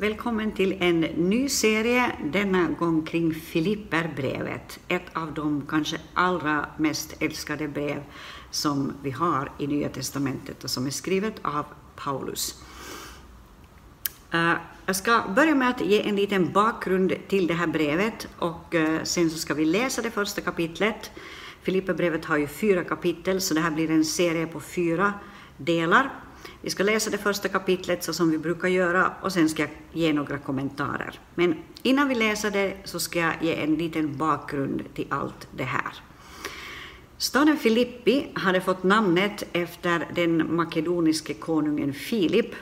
Välkommen 0.00 0.52
till 0.52 0.76
en 0.80 1.00
ny 1.00 1.48
serie, 1.48 2.12
denna 2.32 2.68
gång 2.68 3.02
kring 3.02 3.34
Filipperbrevet. 3.34 4.80
Ett 4.88 5.16
av 5.16 5.34
de 5.34 5.66
kanske 5.68 5.96
allra 6.14 6.66
mest 6.76 7.22
älskade 7.22 7.68
brev 7.68 8.02
som 8.50 8.92
vi 9.02 9.10
har 9.10 9.52
i 9.58 9.66
Nya 9.66 9.88
Testamentet 9.88 10.64
och 10.64 10.70
som 10.70 10.86
är 10.86 10.90
skrivet 10.90 11.34
av 11.42 11.64
Paulus. 11.96 12.62
Eh, 14.30 14.52
jag 14.86 14.96
ska 14.96 15.22
börja 15.36 15.54
med 15.54 15.70
att 15.70 15.80
ge 15.80 16.08
en 16.08 16.16
liten 16.16 16.52
bakgrund 16.52 17.12
till 17.28 17.46
det 17.46 17.54
här 17.54 17.66
brevet 17.66 18.28
och 18.38 18.74
eh, 18.74 19.02
sen 19.02 19.30
så 19.30 19.38
ska 19.38 19.54
vi 19.54 19.64
läsa 19.64 20.02
det 20.02 20.10
första 20.10 20.40
kapitlet. 20.40 21.10
Filipperbrevet 21.62 22.24
har 22.24 22.36
ju 22.36 22.46
fyra 22.46 22.84
kapitel, 22.84 23.40
så 23.40 23.54
det 23.54 23.60
här 23.60 23.70
blir 23.70 23.90
en 23.90 24.04
serie 24.04 24.46
på 24.46 24.60
fyra 24.60 25.12
delar. 25.56 26.10
Vi 26.62 26.70
ska 26.70 26.82
läsa 26.82 27.10
det 27.10 27.18
första 27.18 27.48
kapitlet 27.48 28.04
så 28.04 28.12
som 28.12 28.30
vi 28.30 28.38
brukar 28.38 28.68
göra 28.68 29.12
och 29.22 29.32
sen 29.32 29.48
ska 29.48 29.62
jag 29.62 29.70
ge 29.92 30.12
några 30.12 30.38
kommentarer. 30.38 31.20
Men 31.34 31.54
innan 31.82 32.08
vi 32.08 32.14
läser 32.14 32.50
det 32.50 32.76
så 32.84 33.00
ska 33.00 33.18
jag 33.18 33.32
ge 33.42 33.62
en 33.62 33.74
liten 33.74 34.16
bakgrund 34.16 34.82
till 34.94 35.06
allt 35.08 35.48
det 35.56 35.64
här. 35.64 35.94
Staden 37.18 37.56
Filippi 37.56 38.26
hade 38.34 38.60
fått 38.60 38.82
namnet 38.82 39.44
efter 39.52 40.08
den 40.14 40.56
makedoniske 40.56 41.34
konungen 41.34 41.92
Filip 41.94 42.54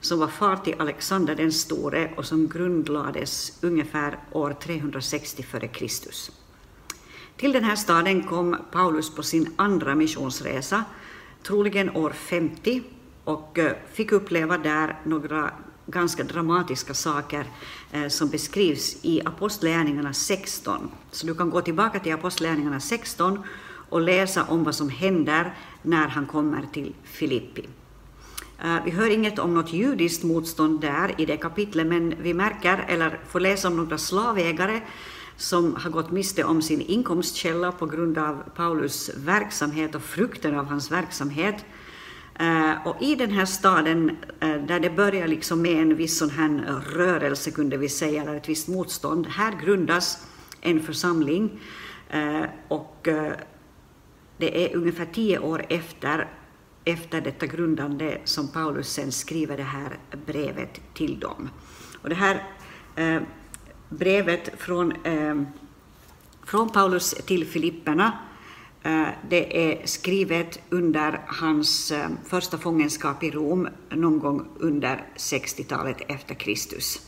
som 0.00 0.18
var 0.18 0.28
far 0.28 0.56
till 0.56 0.74
Alexander 0.78 1.34
den 1.34 1.52
store 1.52 2.10
och 2.16 2.26
som 2.26 2.48
grundlades 2.48 3.58
ungefär 3.60 4.18
år 4.32 4.56
360 4.62 5.44
f.Kr. 5.52 5.86
Till 7.36 7.52
den 7.52 7.64
här 7.64 7.76
staden 7.76 8.22
kom 8.22 8.56
Paulus 8.72 9.14
på 9.14 9.22
sin 9.22 9.52
andra 9.56 9.94
missionsresa, 9.94 10.84
troligen 11.42 11.96
år 11.96 12.10
50, 12.10 12.82
och 13.24 13.58
eh, 13.58 13.72
fick 13.92 14.12
uppleva 14.12 14.58
där 14.58 14.98
några 15.04 15.50
ganska 15.86 16.24
dramatiska 16.24 16.94
saker 16.94 17.46
eh, 17.92 18.08
som 18.08 18.28
beskrivs 18.28 18.96
i 19.02 19.22
Apostlagärningarna 19.24 20.12
16. 20.12 20.90
Så 21.10 21.26
du 21.26 21.34
kan 21.34 21.50
gå 21.50 21.60
tillbaka 21.60 22.00
till 22.00 22.14
Apostlagärningarna 22.14 22.80
16 22.80 23.42
och 23.88 24.00
läsa 24.00 24.44
om 24.44 24.64
vad 24.64 24.74
som 24.74 24.88
händer 24.88 25.54
när 25.82 26.08
han 26.08 26.26
kommer 26.26 26.66
till 26.72 26.94
Filippi. 27.04 27.68
Eh, 28.62 28.84
vi 28.84 28.90
hör 28.90 29.10
inget 29.10 29.38
om 29.38 29.54
något 29.54 29.72
judiskt 29.72 30.24
motstånd 30.24 30.80
där 30.80 31.14
i 31.18 31.26
det 31.26 31.36
kapitlet, 31.36 31.86
men 31.86 32.14
vi 32.22 32.34
märker, 32.34 32.84
eller 32.88 33.20
får 33.28 33.40
läsa 33.40 33.68
om 33.68 33.76
några 33.76 33.98
slavägare 33.98 34.80
som 35.36 35.74
har 35.74 35.90
gått 35.90 36.10
miste 36.10 36.44
om 36.44 36.62
sin 36.62 36.80
inkomstkälla 36.80 37.72
på 37.72 37.86
grund 37.86 38.18
av 38.18 38.42
Paulus 38.56 39.10
verksamhet 39.16 39.94
och 39.94 40.02
frukten 40.02 40.58
av 40.58 40.66
hans 40.66 40.90
verksamhet. 40.90 41.64
Uh, 42.40 42.86
och 42.86 43.02
i 43.02 43.14
den 43.14 43.30
här 43.30 43.44
staden, 43.44 44.10
uh, 44.44 44.66
där 44.66 44.80
det 44.80 44.90
börjar 44.90 45.28
liksom 45.28 45.62
med 45.62 45.82
en 45.82 45.96
viss 45.96 46.18
sån 46.18 46.30
här 46.30 46.64
eh, 46.68 46.96
rörelse, 46.96 47.50
kunde 47.50 47.76
vi 47.76 47.88
säga, 47.88 48.22
eller 48.22 48.34
ett 48.34 48.48
visst 48.48 48.68
motstånd, 48.68 49.26
här 49.26 49.52
grundas 49.64 50.26
en 50.60 50.80
församling. 50.80 51.60
Uh, 52.14 52.44
och 52.68 53.08
det 54.38 54.64
är 54.64 54.76
ungefär 54.76 55.04
tio 55.04 55.38
år 55.38 55.66
efter, 55.68 56.28
efter 56.84 57.20
detta 57.20 57.46
grundande 57.46 58.18
som 58.24 58.48
Paulus 58.48 58.88
sen 58.88 59.12
skriver 59.12 59.56
det 59.56 59.62
här 59.62 59.98
brevet 60.26 60.80
till 60.94 61.20
dem. 61.20 61.48
Och 62.02 62.08
det 62.08 62.14
här 62.14 62.42
brevet 63.88 64.60
från, 64.60 64.92
från 66.46 66.68
Paulus 66.68 67.10
till 67.10 67.46
Filipperna 67.46 68.12
Eh, 68.84 69.08
det 69.28 69.72
är 69.72 69.86
skrivet 69.86 70.60
under 70.70 71.20
hans 71.26 71.90
eh, 71.92 72.08
första 72.24 72.58
fångenskap 72.58 73.22
i 73.22 73.30
Rom 73.30 73.68
någon 73.90 74.18
gång 74.18 74.46
under 74.58 75.04
60-talet 75.16 75.96
efter 76.08 76.34
Kristus. 76.34 77.00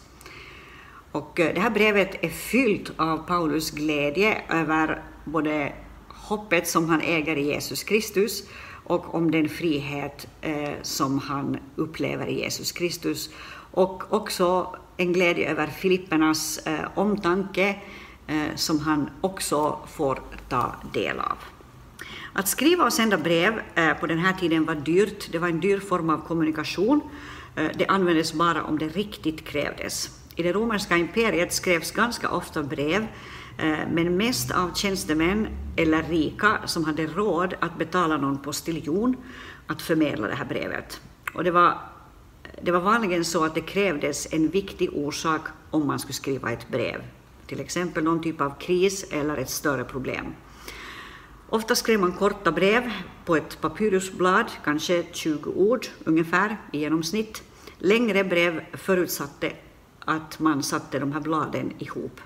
Och 1.13 1.41
eh, 1.41 1.55
det 1.55 1.61
här 1.61 1.71
brevet 1.71 2.25
är 2.25 2.29
fyllt 2.29 2.93
av 2.97 3.19
Paulus 3.27 3.71
glädje 3.71 4.43
över 4.49 5.03
både 5.25 5.73
hoppet 6.09 6.69
som 6.69 6.89
han 6.89 7.01
äger 7.01 7.37
i 7.37 7.47
Jesus 7.47 7.84
Kristus 7.84 8.49
och 8.84 9.15
om 9.15 9.31
den 9.31 9.49
frihet 9.49 10.29
som 10.83 11.19
han 11.19 11.56
upplever 11.77 12.27
i 12.27 12.41
Jesus 12.41 12.73
Kristus. 12.73 13.31
Och 13.71 14.12
också 14.12 14.77
en 14.97 15.12
glädje 15.12 15.50
över 15.50 15.67
Filippernas 15.67 16.61
omtanke 16.95 17.77
som 18.55 18.79
han 18.79 19.11
också 19.21 19.79
får 19.87 20.21
ta 20.49 20.75
del 20.93 21.19
av. 21.19 21.56
Att 22.33 22.49
skriva 22.49 22.84
och 22.84 22.93
sända 22.93 23.19
brev 23.19 23.61
eh, 23.75 23.94
på 23.94 24.06
den 24.06 24.19
här 24.19 24.33
tiden 24.33 24.65
var 24.65 24.75
dyrt. 24.75 25.33
Det 25.33 25.39
var 25.39 25.49
en 25.49 25.61
dyr 25.61 25.81
form 25.81 26.11
av 26.11 26.27
kommunikation. 26.27 27.00
Eh, 27.56 27.71
det 27.75 27.87
användes 27.87 28.33
bara 28.33 28.65
om 28.65 28.78
det 28.78 28.89
riktigt 28.89 29.44
krävdes. 29.44 30.11
I 30.37 30.43
det 30.43 30.53
romerska 30.53 30.97
imperiet 30.97 31.53
skrevs 31.53 31.91
ganska 31.91 32.31
ofta 32.31 32.62
brev, 32.62 33.06
eh, 33.59 33.78
men 33.93 34.17
mest 34.17 34.50
av 34.50 34.75
tjänstemän 34.75 35.49
eller 35.77 36.03
rika 36.03 36.59
som 36.65 36.84
hade 36.84 37.06
råd 37.06 37.55
att 37.61 37.78
betala 37.78 38.17
någon 38.17 38.38
postiljon 38.38 39.17
att 39.67 39.83
förmedla 39.83 40.28
det 40.28 40.34
här 40.34 40.44
brevet. 40.44 41.00
Och 41.34 41.44
det 41.44 41.50
var, 41.50 41.78
det 42.62 42.71
var 42.71 42.81
vanligen 42.81 43.25
så 43.25 43.44
att 43.44 43.55
det 43.55 43.61
krävdes 43.61 44.33
en 44.33 44.49
viktig 44.49 44.91
orsak 44.94 45.49
om 45.71 45.87
man 45.87 45.99
skulle 45.99 46.15
skriva 46.15 46.53
ett 46.53 46.69
brev, 46.69 47.03
till 47.47 47.61
exempel 47.61 48.05
någon 48.05 48.23
typ 48.23 48.41
av 48.41 48.59
kris 48.59 49.05
eller 49.11 49.37
ett 49.37 49.50
större 49.50 49.84
problem. 49.84 50.34
Ofta 51.49 51.75
skrev 51.75 52.01
man 52.01 52.12
korta 52.12 52.53
brev 52.53 52.93
på 53.25 53.37
ett 53.37 53.61
papyrusblad, 53.61 54.47
kanske 54.65 55.05
20 55.12 55.51
ord 55.51 55.87
ungefär 56.05 56.57
i 56.73 56.79
genomsnitt. 56.79 57.43
Längre 57.79 58.25
brev 58.25 58.61
förutsatte 58.73 59.53
att 60.05 60.39
man 60.39 60.62
satte 60.62 60.99
de 60.99 61.12
här 61.12 61.21
bladen 61.21 61.73
ihop. 61.79 62.21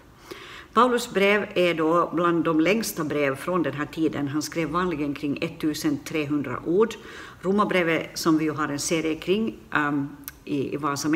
Paulus 0.72 1.10
brev 1.10 1.46
är 1.54 1.74
då 1.74 2.10
bland 2.14 2.44
de 2.44 2.60
längsta 2.60 3.04
brev 3.04 3.36
från 3.36 3.62
den 3.62 3.74
här 3.74 3.86
tiden. 3.86 4.28
Han 4.28 4.42
skrev 4.42 4.68
vanligen 4.68 5.14
kring 5.14 5.38
1300 5.42 6.60
ord. 6.66 6.94
Romarbrevet, 7.40 8.18
som 8.18 8.38
vi 8.38 8.48
har 8.48 8.68
en 8.68 8.78
serie 8.78 9.14
kring 9.14 9.58
um, 9.74 10.16
i, 10.44 10.74
i 10.74 10.76
Vasa 10.76 11.08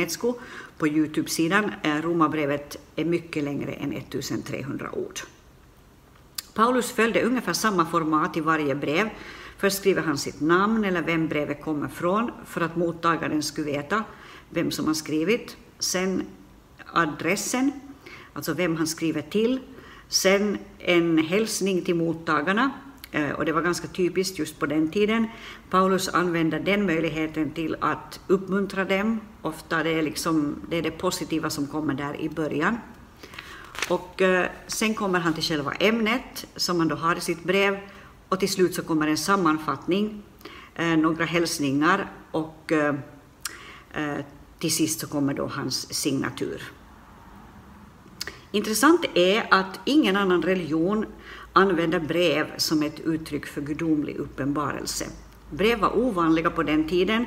på 0.79 0.89
Youtube-sidan, 0.89 1.73
eh, 1.83 2.03
Romarbrevet 2.03 2.77
är 2.97 3.05
mycket 3.05 3.45
längre 3.45 3.73
än 3.73 3.93
1300 3.93 4.91
ord. 4.93 5.21
Paulus 6.55 6.93
följde 6.93 7.23
ungefär 7.23 7.53
samma 7.53 7.87
format 7.87 8.37
i 8.37 8.41
varje 8.41 8.75
brev. 8.75 9.09
Först 9.59 9.77
skriver 9.77 10.03
han 10.03 10.19
sitt 10.19 10.41
namn 10.41 10.85
eller 10.85 11.03
vem 11.03 11.29
brevet 11.29 11.63
kommer 11.63 11.89
från 11.89 12.31
för 12.47 12.61
att 12.61 12.77
mottagaren 12.77 13.43
skulle 13.43 13.67
veta 13.67 14.05
vem 14.51 14.71
som 14.71 14.87
har 14.87 14.95
skrivit. 14.95 15.57
Sen 15.79 16.23
adressen, 16.93 17.73
alltså 18.33 18.55
vem 18.55 18.77
han 18.77 18.87
skriver 18.87 19.23
till. 19.23 19.61
Sen 20.09 20.59
en 20.79 21.19
hälsning 21.19 21.83
till 21.83 21.95
mottagarna, 21.95 22.71
eh, 23.13 23.31
och 23.31 23.45
det 23.45 23.53
var 23.53 23.63
ganska 23.63 23.89
typiskt 23.89 24.39
just 24.39 24.59
på 24.59 24.67
den 24.67 24.91
tiden. 24.91 25.27
Paulus 25.71 26.09
använde 26.09 26.59
den 26.59 26.87
möjligheten 26.87 27.51
till 27.51 27.77
att 27.81 28.21
uppmuntra 28.27 28.85
dem. 28.85 29.21
Ofta 29.43 29.83
det 29.83 29.91
är 29.91 30.03
liksom, 30.03 30.57
det 30.69 30.77
är 30.77 30.83
det 30.83 30.91
positiva 30.91 31.51
som 31.51 31.67
kommer 31.67 31.95
där 31.95 32.21
i 32.21 32.29
början. 32.29 32.79
Och 33.89 34.23
eh, 34.23 34.51
sen 34.67 34.95
kommer 34.95 35.21
han 35.21 35.35
till 35.35 35.43
själva 35.43 35.73
ämnet 35.73 36.47
som 36.57 36.79
han 36.79 36.89
då 36.89 36.97
har 36.97 37.17
i 37.17 37.21
sitt 37.21 37.45
brev 37.45 37.79
och 38.29 38.41
till 38.41 38.49
slut 38.49 38.75
så 38.75 38.83
kommer 38.83 39.09
en 39.09 39.17
sammanfattning, 39.17 40.23
eh, 40.75 40.97
några 40.97 41.25
hälsningar 41.25 42.13
och 42.31 42.73
eh, 42.73 42.95
eh, 43.93 44.25
till 44.59 44.75
sist 44.75 45.01
så 45.01 45.07
kommer 45.07 45.35
då 45.35 45.47
hans 45.47 45.95
signatur. 45.95 46.63
Intressant 48.51 49.05
är 49.15 49.47
att 49.51 49.81
ingen 49.85 50.17
annan 50.17 50.43
religion 50.43 51.07
använder 51.53 52.01
brev 52.01 52.47
som 52.57 52.83
ett 52.83 53.01
uttryck 53.01 53.47
för 53.47 53.61
gudomlig 53.61 54.17
uppenbarelse. 54.17 55.05
Brev 55.51 55.79
var 55.79 55.99
ovanliga 55.99 56.51
på 56.51 56.63
den 56.63 56.89
tiden 56.89 57.27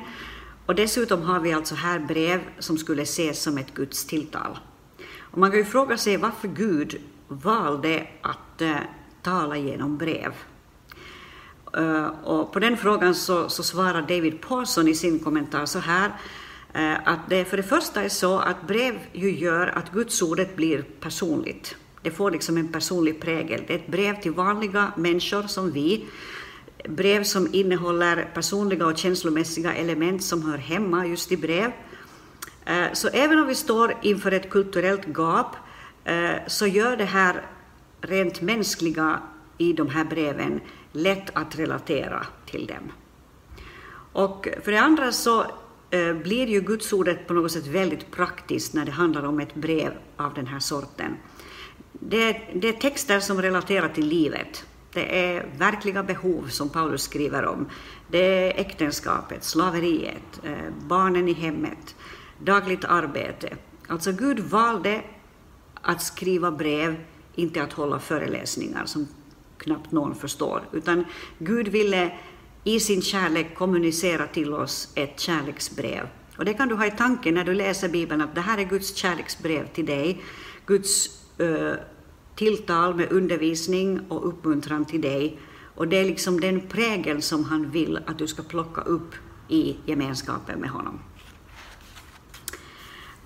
och 0.66 0.74
dessutom 0.74 1.22
har 1.22 1.40
vi 1.40 1.52
alltså 1.52 1.74
här 1.74 1.98
brev 1.98 2.40
som 2.58 2.78
skulle 2.78 3.02
ses 3.02 3.42
som 3.42 3.58
ett 3.58 3.74
Guds 3.74 4.04
tilltal. 4.04 4.58
Och 5.30 5.38
man 5.38 5.50
kan 5.50 5.58
ju 5.58 5.64
fråga 5.64 5.98
sig 5.98 6.16
varför 6.16 6.48
Gud 6.48 7.00
valde 7.28 8.06
att 8.22 8.62
uh, 8.62 8.76
tala 9.22 9.56
genom 9.56 9.98
brev. 9.98 10.32
Uh, 11.78 12.06
och 12.24 12.52
på 12.52 12.58
den 12.58 12.76
frågan 12.76 13.14
så, 13.14 13.48
så 13.48 13.62
svarar 13.62 14.02
David 14.02 14.40
Paulson 14.40 14.88
i 14.88 14.94
sin 14.94 15.18
kommentar 15.18 15.66
så 15.66 15.78
här 15.78 16.08
uh, 16.76 17.08
att 17.08 17.20
det 17.28 17.44
för 17.44 17.56
det 17.56 17.62
första 17.62 18.02
är 18.02 18.08
så 18.08 18.38
att 18.38 18.66
brev 18.66 18.98
ju 19.12 19.38
gör 19.38 19.66
att 19.66 19.92
gudsordet 19.92 20.56
blir 20.56 20.82
personligt. 21.00 21.76
Det 22.02 22.10
får 22.10 22.30
liksom 22.30 22.56
en 22.56 22.68
personlig 22.68 23.20
prägel. 23.20 23.64
Det 23.66 23.74
är 23.74 23.78
ett 23.78 23.86
brev 23.86 24.20
till 24.20 24.32
vanliga 24.32 24.92
människor 24.96 25.42
som 25.42 25.70
vi. 25.70 26.06
Brev 26.88 27.24
som 27.24 27.48
innehåller 27.52 28.30
personliga 28.34 28.86
och 28.86 28.98
känslomässiga 28.98 29.74
element 29.74 30.22
som 30.22 30.50
hör 30.50 30.58
hemma 30.58 31.06
just 31.06 31.32
i 31.32 31.36
brev. 31.36 31.70
Eh, 32.68 32.92
så 32.92 33.08
även 33.08 33.38
om 33.38 33.46
vi 33.46 33.54
står 33.54 33.94
inför 34.02 34.32
ett 34.32 34.50
kulturellt 34.50 35.06
gap 35.06 35.56
eh, 36.04 36.30
så 36.46 36.66
gör 36.66 36.96
det 36.96 37.04
här 37.04 37.46
rent 38.00 38.40
mänskliga 38.40 39.20
i 39.58 39.72
de 39.72 39.88
här 39.88 40.04
breven 40.04 40.60
lätt 40.92 41.36
att 41.36 41.58
relatera 41.58 42.26
till 42.46 42.66
dem. 42.66 42.92
Och 44.12 44.48
för 44.62 44.72
det 44.72 44.80
andra 44.80 45.12
så 45.12 45.44
eh, 45.90 46.14
blir 46.14 46.46
ju 46.46 46.60
Gudsordet 46.60 47.26
på 47.26 47.34
något 47.34 47.52
sätt 47.52 47.66
väldigt 47.66 48.10
praktiskt 48.10 48.74
när 48.74 48.84
det 48.84 48.92
handlar 48.92 49.22
om 49.22 49.40
ett 49.40 49.54
brev 49.54 49.92
av 50.16 50.34
den 50.34 50.46
här 50.46 50.60
sorten. 50.60 51.16
Det, 51.92 52.40
det 52.54 52.68
är 52.68 52.72
texter 52.72 53.20
som 53.20 53.42
relaterar 53.42 53.88
till 53.88 54.06
livet. 54.06 54.64
Det 54.92 55.34
är 55.34 55.46
verkliga 55.58 56.02
behov 56.02 56.48
som 56.48 56.68
Paulus 56.68 57.02
skriver 57.02 57.44
om. 57.44 57.68
Det 58.10 58.18
är 58.18 58.60
äktenskapet, 58.60 59.44
slaveriet, 59.44 60.40
barnen 60.80 61.28
i 61.28 61.32
hemmet, 61.32 61.94
dagligt 62.38 62.84
arbete. 62.84 63.56
Alltså 63.86 64.12
Gud 64.12 64.38
valde 64.38 65.02
att 65.74 66.02
skriva 66.02 66.50
brev, 66.50 66.96
inte 67.34 67.62
att 67.62 67.72
hålla 67.72 67.98
föreläsningar 67.98 68.84
som 68.84 69.08
knappt 69.58 69.92
någon 69.92 70.14
förstår, 70.14 70.62
utan 70.72 71.04
Gud 71.38 71.68
ville 71.68 72.12
i 72.64 72.80
sin 72.80 73.02
kärlek 73.02 73.54
kommunicera 73.54 74.26
till 74.26 74.54
oss 74.54 74.88
ett 74.94 75.20
kärleksbrev. 75.20 76.08
Och 76.38 76.44
det 76.44 76.54
kan 76.54 76.68
du 76.68 76.74
ha 76.74 76.86
i 76.86 76.90
tanken 76.90 77.34
när 77.34 77.44
du 77.44 77.54
läser 77.54 77.88
Bibeln, 77.88 78.20
att 78.20 78.34
det 78.34 78.40
här 78.40 78.58
är 78.58 78.64
Guds 78.64 78.94
kärleksbrev 78.94 79.66
till 79.66 79.86
dig, 79.86 80.22
Guds 80.66 81.22
uh, 81.40 81.72
tilltal 82.34 82.94
med 82.94 83.12
undervisning 83.12 84.00
och 84.08 84.28
uppmuntran 84.28 84.84
till 84.84 85.00
dig. 85.00 85.38
Och 85.74 85.88
det 85.88 85.96
är 85.96 86.04
liksom 86.04 86.40
den 86.40 86.60
prägel 86.60 87.22
som 87.22 87.44
han 87.44 87.70
vill 87.70 87.98
att 88.06 88.18
du 88.18 88.26
ska 88.26 88.42
plocka 88.42 88.80
upp 88.80 89.14
i 89.48 89.76
gemenskapen 89.86 90.60
med 90.60 90.70
honom. 90.70 91.00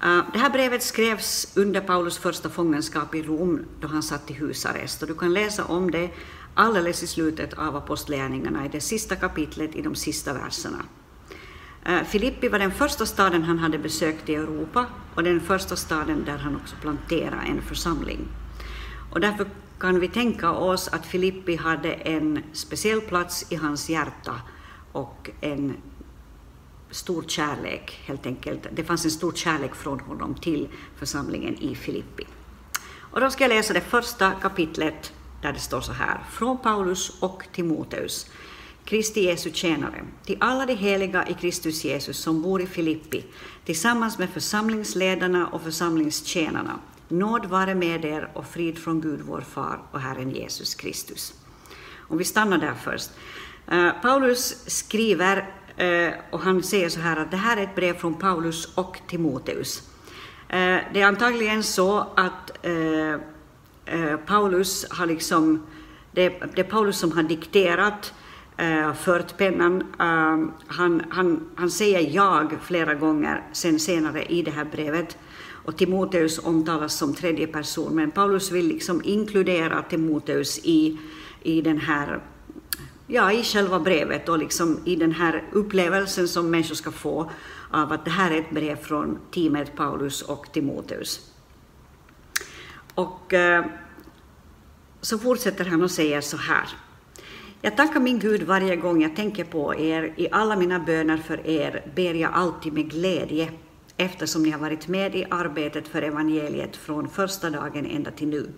Eh, 0.02 0.22
det 0.32 0.38
här 0.38 0.50
brevet 0.50 0.82
skrevs 0.82 1.56
under 1.56 1.80
Paulus 1.80 2.18
första 2.18 2.48
fångenskap 2.48 3.14
i 3.14 3.22
Rom 3.22 3.64
då 3.80 3.88
han 3.88 4.02
satt 4.02 4.30
i 4.30 4.34
husarrest. 4.34 5.02
Och 5.02 5.08
du 5.08 5.14
kan 5.14 5.32
läsa 5.32 5.64
om 5.64 5.90
det 5.90 6.10
alldeles 6.54 7.02
i 7.02 7.06
slutet 7.06 7.54
av 7.54 7.76
Apostlagärningarna, 7.76 8.66
i 8.66 8.68
det 8.68 8.80
sista 8.80 9.16
kapitlet, 9.16 9.74
i 9.74 9.82
de 9.82 9.94
sista 9.94 10.32
verserna. 10.32 10.84
Eh, 11.84 12.02
Filippi 12.02 12.48
var 12.48 12.58
den 12.58 12.72
första 12.72 13.06
staden 13.06 13.42
han 13.42 13.58
hade 13.58 13.78
besökt 13.78 14.28
i 14.28 14.34
Europa 14.34 14.86
och 15.14 15.22
den 15.22 15.40
första 15.40 15.76
staden 15.76 16.24
där 16.24 16.38
han 16.38 16.56
också 16.56 16.76
planterade 16.80 17.42
en 17.48 17.62
församling. 17.62 18.28
Och 19.10 19.20
därför 19.20 19.46
kan 19.78 20.00
vi 20.00 20.08
tänka 20.08 20.50
oss 20.50 20.88
att 20.88 21.06
Filippi 21.06 21.56
hade 21.56 21.92
en 21.92 22.42
speciell 22.52 23.00
plats 23.00 23.52
i 23.52 23.56
hans 23.56 23.90
hjärta 23.90 24.34
och 24.92 25.30
en 25.40 25.76
stor 26.92 27.22
kärlek, 27.22 28.00
helt 28.04 28.26
enkelt. 28.26 28.66
Det 28.72 28.84
fanns 28.84 29.04
en 29.04 29.10
stor 29.10 29.32
kärlek 29.32 29.74
från 29.74 30.00
honom 30.00 30.34
till 30.34 30.68
församlingen 30.96 31.58
i 31.58 31.74
Filippi. 31.74 32.26
Och 33.12 33.20
då 33.20 33.30
ska 33.30 33.44
jag 33.44 33.48
läsa 33.48 33.72
det 33.72 33.80
första 33.80 34.30
kapitlet 34.30 35.12
där 35.42 35.52
det 35.52 35.58
står 35.58 35.80
så 35.80 35.92
här. 35.92 36.20
Från 36.30 36.58
Paulus 36.58 37.22
och 37.22 37.44
Timoteus, 37.52 38.26
Kristi 38.84 39.24
Jesu 39.24 39.50
tjänare, 39.52 40.04
till 40.24 40.36
alla 40.40 40.66
de 40.66 40.74
heliga 40.74 41.26
i 41.26 41.34
Kristus 41.34 41.84
Jesus 41.84 42.16
som 42.18 42.42
bor 42.42 42.62
i 42.62 42.66
Filippi, 42.66 43.24
tillsammans 43.64 44.18
med 44.18 44.30
församlingsledarna 44.30 45.46
och 45.46 45.62
församlingstjänarna. 45.62 46.78
Nåd 47.08 47.46
vare 47.46 47.74
med 47.74 48.04
er 48.04 48.30
och 48.34 48.46
frid 48.46 48.78
från 48.78 49.00
Gud 49.00 49.20
vår 49.20 49.40
Far 49.40 49.82
och 49.92 50.00
Herren 50.00 50.30
Jesus 50.30 50.74
Kristus. 50.74 51.34
Om 52.08 52.18
vi 52.18 52.24
stannar 52.24 52.58
där 52.58 52.74
först. 52.74 53.10
Eh, 53.66 53.90
Paulus 54.02 54.64
skriver 54.66 55.54
Eh, 55.76 56.12
och 56.30 56.40
han 56.40 56.62
säger 56.62 56.88
så 56.88 57.00
här 57.00 57.16
att 57.16 57.30
det 57.30 57.36
här 57.36 57.56
är 57.56 57.62
ett 57.62 57.74
brev 57.74 57.94
från 57.94 58.14
Paulus 58.14 58.72
och 58.74 59.00
Timoteus. 59.08 59.82
Eh, 60.48 60.78
det 60.92 61.00
är 61.00 61.06
antagligen 61.06 61.62
så 61.62 62.06
att 62.16 62.66
eh, 62.66 64.16
Paulus 64.26 64.86
har 64.90 65.06
liksom, 65.06 65.66
det, 66.12 66.28
det, 66.28 66.60
är 66.60 66.64
Paulus 66.64 66.98
som 66.98 67.12
har 67.12 67.22
dikterat, 67.22 68.14
fört 68.98 69.36
pennan. 69.36 69.84
Han, 70.66 71.02
han, 71.10 71.48
han 71.56 71.70
säger 71.70 72.10
jag 72.10 72.56
flera 72.62 72.94
gånger 72.94 73.42
sen 73.52 73.78
senare 73.78 74.24
i 74.24 74.42
det 74.42 74.50
här 74.50 74.64
brevet 74.64 75.18
och 75.64 75.76
Timoteus 75.76 76.38
omtalas 76.38 76.94
som 76.94 77.14
tredje 77.14 77.46
person, 77.46 77.94
men 77.94 78.10
Paulus 78.10 78.50
vill 78.50 78.66
liksom 78.66 79.00
inkludera 79.04 79.82
Timoteus 79.82 80.60
i, 80.62 80.98
i 81.42 81.60
den 81.60 81.78
här 81.78 82.20
ja, 83.12 83.32
i 83.32 83.42
själva 83.44 83.80
brevet 83.80 84.28
och 84.28 84.38
liksom 84.38 84.80
i 84.84 84.96
den 84.96 85.12
här 85.12 85.44
upplevelsen 85.52 86.28
som 86.28 86.50
människor 86.50 86.74
ska 86.74 86.90
få 86.90 87.30
av 87.70 87.92
att 87.92 88.04
det 88.04 88.10
här 88.10 88.30
är 88.30 88.38
ett 88.38 88.50
brev 88.50 88.76
från 88.76 89.18
teamet 89.30 89.76
Paulus 89.76 90.22
och 90.22 90.52
Timoteus. 90.52 91.30
Och 92.94 93.34
eh, 93.34 93.64
så 95.00 95.18
fortsätter 95.18 95.64
han 95.64 95.82
och 95.82 95.90
säger 95.90 96.20
så 96.20 96.36
här. 96.36 96.68
Jag 97.60 97.76
tackar 97.76 98.00
min 98.00 98.18
Gud 98.18 98.42
varje 98.42 98.76
gång 98.76 99.02
jag 99.02 99.16
tänker 99.16 99.44
på 99.44 99.74
er. 99.74 100.12
I 100.16 100.28
alla 100.32 100.56
mina 100.56 100.78
böner 100.78 101.16
för 101.16 101.46
er 101.46 101.84
ber 101.94 102.14
jag 102.14 102.30
alltid 102.34 102.72
med 102.72 102.90
glädje 102.90 103.50
eftersom 103.96 104.42
ni 104.42 104.50
har 104.50 104.58
varit 104.58 104.88
med 104.88 105.14
i 105.14 105.26
arbetet 105.30 105.88
för 105.88 106.02
evangeliet 106.02 106.76
från 106.76 107.08
första 107.08 107.50
dagen 107.50 107.86
ända 107.86 108.10
till 108.10 108.28
nu. 108.28 108.52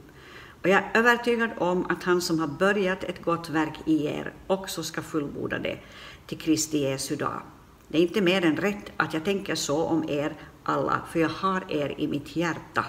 Och 0.65 0.71
jag 0.71 0.79
är 0.79 0.91
övertygad 0.95 1.51
om 1.59 1.87
att 1.87 2.03
han 2.03 2.21
som 2.21 2.39
har 2.39 2.47
börjat 2.47 3.05
ett 3.05 3.23
gott 3.23 3.49
verk 3.49 3.75
i 3.85 4.07
er 4.07 4.33
också 4.47 4.83
ska 4.83 5.03
fullborda 5.03 5.59
det 5.59 5.79
till 6.27 6.39
Kristi 6.39 6.79
Jesu 6.79 7.17
dag. 7.17 7.41
Det 7.89 7.99
är 7.99 8.03
inte 8.03 8.21
mer 8.21 8.45
än 8.45 8.57
rätt 8.57 8.93
att 8.97 9.15
jag 9.15 9.25
tänker 9.25 9.55
så 9.55 9.85
om 9.85 10.09
er 10.09 10.37
alla, 10.63 11.01
för 11.13 11.21
jag 11.21 11.29
har 11.29 11.65
er 11.69 11.95
i 11.99 12.09
mitt 12.09 12.37
hjärta. 12.37 12.85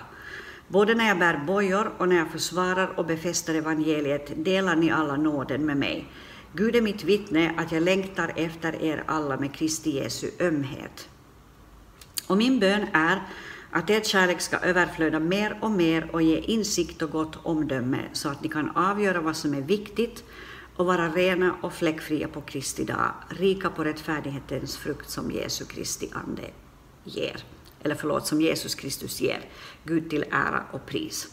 Både 0.67 0.95
när 0.95 1.07
jag 1.07 1.19
bär 1.19 1.43
bojor 1.47 1.91
och 1.97 2.09
när 2.09 2.15
jag 2.15 2.31
försvarar 2.31 2.99
och 2.99 3.05
befäster 3.05 3.55
evangeliet 3.55 4.45
delar 4.45 4.75
ni 4.75 4.91
alla 4.91 5.15
nåden 5.15 5.65
med 5.65 5.77
mig. 5.77 6.07
Gud 6.53 6.75
är 6.75 6.81
mitt 6.81 7.03
vittne 7.03 7.53
att 7.57 7.71
jag 7.71 7.83
längtar 7.83 8.31
efter 8.35 8.81
er 8.81 9.03
alla 9.05 9.37
med 9.37 9.53
Kristi 9.53 9.95
Jesu 9.95 10.29
ömhet. 10.39 11.09
Och 12.27 12.37
min 12.37 12.59
bön 12.59 12.87
är 12.93 13.21
att 13.75 13.89
er 13.89 14.01
kärlek 14.01 14.41
ska 14.41 14.57
överflöda 14.57 15.19
mer 15.19 15.57
och 15.61 15.71
mer 15.71 16.09
och 16.11 16.21
ge 16.21 16.37
insikt 16.37 17.01
och 17.01 17.11
gott 17.11 17.35
omdöme 17.43 17.99
så 18.13 18.29
att 18.29 18.43
ni 18.43 18.49
kan 18.49 18.69
avgöra 18.69 19.21
vad 19.21 19.35
som 19.35 19.53
är 19.53 19.61
viktigt 19.61 20.23
och 20.75 20.85
vara 20.85 21.09
rena 21.09 21.55
och 21.61 21.73
fläckfria 21.73 22.27
på 22.27 22.41
Kristi 22.41 22.83
dag, 22.83 23.13
rika 23.29 23.69
på 23.69 23.83
rättfärdighetens 23.83 24.77
frukt 24.77 25.09
som 25.09 25.31
Jesu 25.31 25.65
Kristi 25.65 26.09
ande 26.13 26.41
ger. 27.03 27.43
Eller 27.83 27.95
förlåt, 27.95 28.27
som 28.27 28.41
Jesus 28.41 28.75
Kristus 28.75 29.21
ger. 29.21 29.41
Gud 29.83 30.09
till 30.09 30.25
ära 30.31 30.63
och 30.71 30.85
pris. 30.85 31.27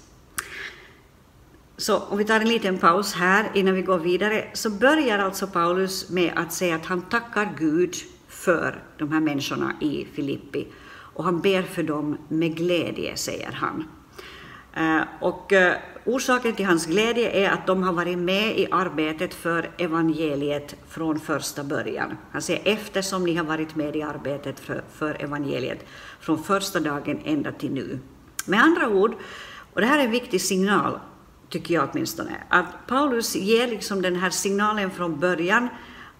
Så 1.76 1.98
om 1.98 2.18
vi 2.18 2.24
tar 2.24 2.40
en 2.40 2.48
liten 2.48 2.78
paus 2.78 3.14
här 3.14 3.50
innan 3.54 3.74
vi 3.74 3.82
går 3.82 3.98
vidare, 3.98 4.50
så 4.52 4.70
börjar 4.70 5.18
alltså 5.18 5.46
Paulus 5.46 6.10
med 6.10 6.32
att 6.36 6.52
säga 6.52 6.74
att 6.74 6.86
han 6.86 7.02
tackar 7.02 7.54
Gud 7.58 7.94
för 8.28 8.82
de 8.98 9.12
här 9.12 9.20
människorna 9.20 9.72
i 9.80 10.06
Filippi 10.14 10.66
och 11.14 11.24
han 11.24 11.40
ber 11.40 11.62
för 11.62 11.82
dem 11.82 12.18
med 12.28 12.56
glädje, 12.56 13.16
säger 13.16 13.52
han. 13.52 13.88
Eh, 14.74 15.02
och 15.20 15.52
eh, 15.52 15.76
orsaken 16.04 16.54
till 16.54 16.66
hans 16.66 16.86
glädje 16.86 17.30
är 17.30 17.50
att 17.50 17.66
de 17.66 17.82
har 17.82 17.92
varit 17.92 18.18
med 18.18 18.58
i 18.58 18.68
arbetet 18.70 19.34
för 19.34 19.70
evangeliet 19.78 20.76
från 20.88 21.20
första 21.20 21.64
början. 21.64 22.16
Han 22.30 22.42
säger 22.42 22.60
eftersom 22.64 23.24
ni 23.24 23.36
har 23.36 23.44
varit 23.44 23.76
med 23.76 23.96
i 23.96 24.02
arbetet 24.02 24.60
för, 24.60 24.82
för 24.92 25.22
evangeliet 25.22 25.86
från 26.20 26.42
första 26.42 26.80
dagen 26.80 27.20
ända 27.24 27.52
till 27.52 27.72
nu. 27.72 27.98
Med 28.44 28.60
andra 28.60 28.88
ord, 28.88 29.14
och 29.72 29.80
det 29.80 29.86
här 29.86 29.98
är 29.98 30.04
en 30.04 30.10
viktig 30.10 30.40
signal, 30.40 30.98
tycker 31.48 31.74
jag 31.74 31.88
åtminstone, 31.92 32.36
att 32.48 32.86
Paulus 32.86 33.36
ger 33.36 33.68
liksom 33.68 34.02
den 34.02 34.16
här 34.16 34.30
signalen 34.30 34.90
från 34.90 35.20
början 35.20 35.68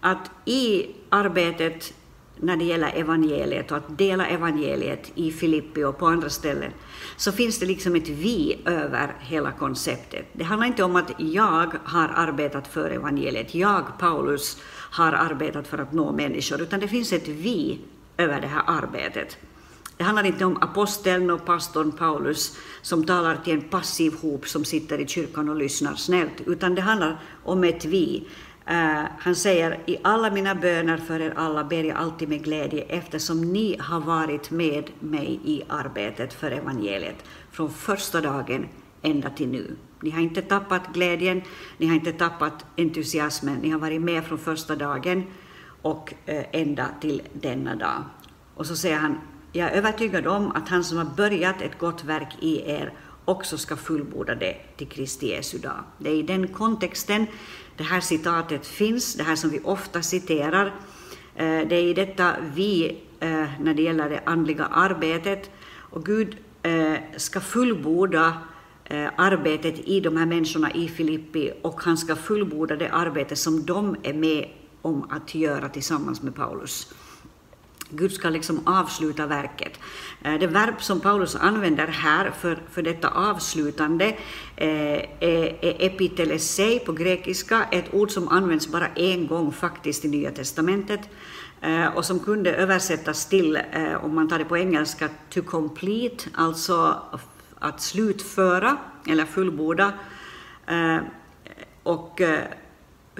att 0.01 0.31
i 0.45 0.87
arbetet 1.09 1.93
när 2.39 2.57
det 2.57 2.63
gäller 2.63 2.91
evangeliet 2.95 3.71
och 3.71 3.77
att 3.77 3.97
dela 3.97 4.27
evangeliet 4.27 5.11
i 5.15 5.31
Filippi 5.31 5.83
och 5.83 5.97
på 5.97 6.07
andra 6.07 6.29
ställen, 6.29 6.71
så 7.17 7.31
finns 7.31 7.59
det 7.59 7.65
liksom 7.65 7.95
ett 7.95 8.09
vi 8.09 8.61
över 8.65 9.15
hela 9.19 9.51
konceptet. 9.51 10.25
Det 10.33 10.43
handlar 10.43 10.67
inte 10.67 10.83
om 10.83 10.95
att 10.95 11.11
jag 11.17 11.73
har 11.83 12.11
arbetat 12.15 12.67
för 12.67 12.89
evangeliet, 12.89 13.55
jag, 13.55 13.83
Paulus, 13.99 14.57
har 14.91 15.13
arbetat 15.13 15.67
för 15.67 15.77
att 15.77 15.93
nå 15.93 16.11
människor, 16.11 16.61
utan 16.61 16.79
det 16.79 16.87
finns 16.87 17.13
ett 17.13 17.27
vi 17.27 17.79
över 18.17 18.41
det 18.41 18.47
här 18.47 18.63
arbetet. 18.67 19.37
Det 19.97 20.03
handlar 20.03 20.23
inte 20.23 20.45
om 20.45 20.57
aposteln 20.61 21.29
och 21.29 21.45
pastorn 21.45 21.91
Paulus 21.91 22.57
som 22.81 23.05
talar 23.05 23.35
till 23.35 23.53
en 23.53 23.61
passiv 23.61 24.13
hop 24.21 24.47
som 24.47 24.65
sitter 24.65 25.01
i 25.01 25.07
kyrkan 25.07 25.49
och 25.49 25.55
lyssnar 25.55 25.95
snällt, 25.95 26.41
utan 26.45 26.75
det 26.75 26.81
handlar 26.81 27.19
om 27.43 27.63
ett 27.63 27.85
vi 27.85 28.27
Uh, 28.69 29.05
han 29.19 29.35
säger, 29.35 29.79
i 29.85 29.97
alla 30.01 30.31
mina 30.31 30.55
böner 30.55 30.97
för 30.97 31.19
er 31.19 31.33
alla 31.35 31.63
ber 31.63 31.83
jag 31.83 31.97
alltid 31.97 32.29
med 32.29 32.43
glädje 32.43 32.81
eftersom 32.81 33.41
ni 33.41 33.77
har 33.79 33.99
varit 33.99 34.51
med 34.51 34.89
mig 34.99 35.39
i 35.43 35.63
arbetet 35.69 36.33
för 36.33 36.51
evangeliet 36.51 37.15
från 37.51 37.69
första 37.69 38.21
dagen 38.21 38.67
ända 39.01 39.29
till 39.29 39.47
nu. 39.47 39.75
Ni 40.01 40.09
har 40.09 40.21
inte 40.21 40.41
tappat 40.41 40.93
glädjen, 40.93 41.41
ni 41.77 41.87
har 41.87 41.95
inte 41.95 42.11
tappat 42.11 42.65
entusiasmen, 42.77 43.59
ni 43.61 43.69
har 43.69 43.79
varit 43.79 44.01
med 44.01 44.23
från 44.23 44.37
första 44.37 44.75
dagen 44.75 45.23
och 45.81 46.13
uh, 46.29 46.41
ända 46.51 46.87
till 47.01 47.21
denna 47.33 47.75
dag. 47.75 48.03
Och 48.55 48.65
så 48.65 48.75
säger 48.75 48.97
han, 48.97 49.17
jag 49.51 49.71
är 49.71 49.77
övertygad 49.77 50.27
om 50.27 50.51
att 50.51 50.69
han 50.69 50.83
som 50.83 50.97
har 50.97 51.05
börjat 51.05 51.61
ett 51.61 51.79
gott 51.79 52.03
verk 52.03 52.37
i 52.39 52.71
er 52.71 52.93
också 53.25 53.57
ska 53.57 53.75
fullborda 53.75 54.35
det 54.35 54.55
till 54.77 54.87
Kristi 54.87 55.29
Jesu 55.29 55.57
dag. 55.57 55.83
Det 55.97 56.09
är 56.09 56.15
i 56.15 56.23
den 56.23 56.47
kontexten 56.47 57.27
det 57.77 57.83
här 57.83 57.99
citatet 57.99 58.67
finns, 58.67 59.15
det 59.15 59.23
här 59.23 59.35
som 59.35 59.49
vi 59.49 59.59
ofta 59.63 60.01
citerar. 60.01 60.65
Eh, 61.35 61.67
det 61.67 61.75
är 61.75 61.83
i 61.83 61.93
detta 61.93 62.35
vi 62.55 62.97
eh, 63.19 63.45
när 63.61 63.73
det 63.73 63.81
gäller 63.81 64.09
det 64.09 64.21
andliga 64.25 64.65
arbetet. 64.65 65.51
Och 65.75 66.05
Gud 66.05 66.37
eh, 66.61 66.93
ska 67.17 67.39
fullborda 67.39 68.37
arbetet 69.15 69.79
i 69.79 69.99
de 69.99 70.17
här 70.17 70.25
människorna 70.25 70.71
i 70.71 70.87
Filippi 70.87 71.51
och 71.61 71.81
han 71.83 71.97
ska 71.97 72.15
fullborda 72.15 72.75
det 72.75 72.89
arbete 72.89 73.35
som 73.35 73.65
de 73.65 73.95
är 74.03 74.13
med 74.13 74.49
om 74.81 75.07
att 75.09 75.35
göra 75.35 75.69
tillsammans 75.69 76.21
med 76.21 76.35
Paulus. 76.35 76.93
Gud 77.95 78.11
ska 78.11 78.29
liksom 78.29 78.67
avsluta 78.67 79.27
verket. 79.27 79.79
Eh, 80.21 80.39
det 80.39 80.47
verb 80.47 80.81
som 80.81 80.99
Paulus 80.99 81.35
använder 81.35 81.87
här 81.87 82.31
för, 82.31 82.57
för 82.71 82.81
detta 82.81 83.09
avslutande 83.09 84.05
eh, 84.55 84.69
är, 85.19 85.83
epitelesei 85.85 86.79
på 86.79 86.91
grekiska, 86.91 87.65
ett 87.71 87.93
ord 87.93 88.11
som 88.11 88.27
används 88.27 88.67
bara 88.67 88.87
en 88.87 89.27
gång 89.27 89.51
faktiskt 89.51 90.05
i 90.05 90.07
Nya 90.07 90.31
testamentet 90.31 91.01
eh, 91.61 91.87
och 91.87 92.05
som 92.05 92.19
kunde 92.19 92.53
översättas 92.53 93.25
till, 93.25 93.59
om 94.01 94.15
man 94.15 94.29
tar 94.29 94.39
det 94.39 94.45
på 94.45 94.57
engelska, 94.57 95.09
to 95.29 95.41
complete, 95.41 96.29
alltså 96.33 97.01
att 97.59 97.81
slutföra 97.81 98.77
eller 99.07 99.25
fullborda. 99.25 99.93
Och 101.83 102.21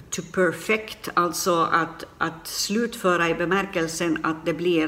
to 0.09 0.21
perfect, 0.33 1.09
alltså 1.13 1.69
att, 1.71 2.05
att 2.17 2.47
slutföra 2.47 3.29
i 3.29 3.33
bemärkelsen 3.33 4.19
att 4.23 4.45
det 4.45 4.53
blir 4.53 4.88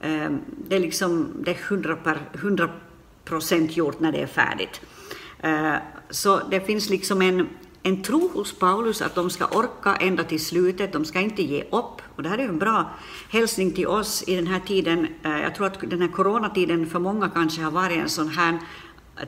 eh, 0.00 0.30
det 0.68 0.76
är 0.76 0.80
liksom 0.80 1.32
det 1.40 1.50
är 1.50 1.58
100, 1.68 1.96
per, 1.96 2.18
100 2.34 2.70
procent 3.24 3.76
gjort 3.76 4.00
när 4.00 4.12
det 4.12 4.18
är 4.18 4.26
färdigt. 4.26 4.80
Eh, 5.38 5.74
så 6.10 6.40
det 6.50 6.60
finns 6.60 6.90
liksom 6.90 7.22
en, 7.22 7.48
en 7.82 8.02
tro 8.02 8.30
hos 8.34 8.58
Paulus 8.58 9.02
att 9.02 9.14
de 9.14 9.30
ska 9.30 9.46
orka 9.46 9.96
ända 9.96 10.24
till 10.24 10.44
slutet, 10.44 10.92
de 10.92 11.04
ska 11.04 11.20
inte 11.20 11.42
ge 11.42 11.62
upp. 11.62 12.02
Och 12.16 12.22
det 12.22 12.28
här 12.28 12.38
är 12.38 12.48
en 12.48 12.58
bra 12.58 12.90
hälsning 13.30 13.72
till 13.72 13.86
oss 13.86 14.24
i 14.26 14.36
den 14.36 14.46
här 14.46 14.60
tiden. 14.60 15.06
Eh, 15.22 15.40
jag 15.40 15.54
tror 15.54 15.66
att 15.66 15.80
den 15.80 16.02
här 16.02 16.08
coronatiden 16.08 16.86
för 16.86 16.98
många 16.98 17.28
kanske 17.28 17.62
har 17.62 17.70
varit 17.70 17.98
en 17.98 18.08
sån 18.08 18.28
här 18.28 18.58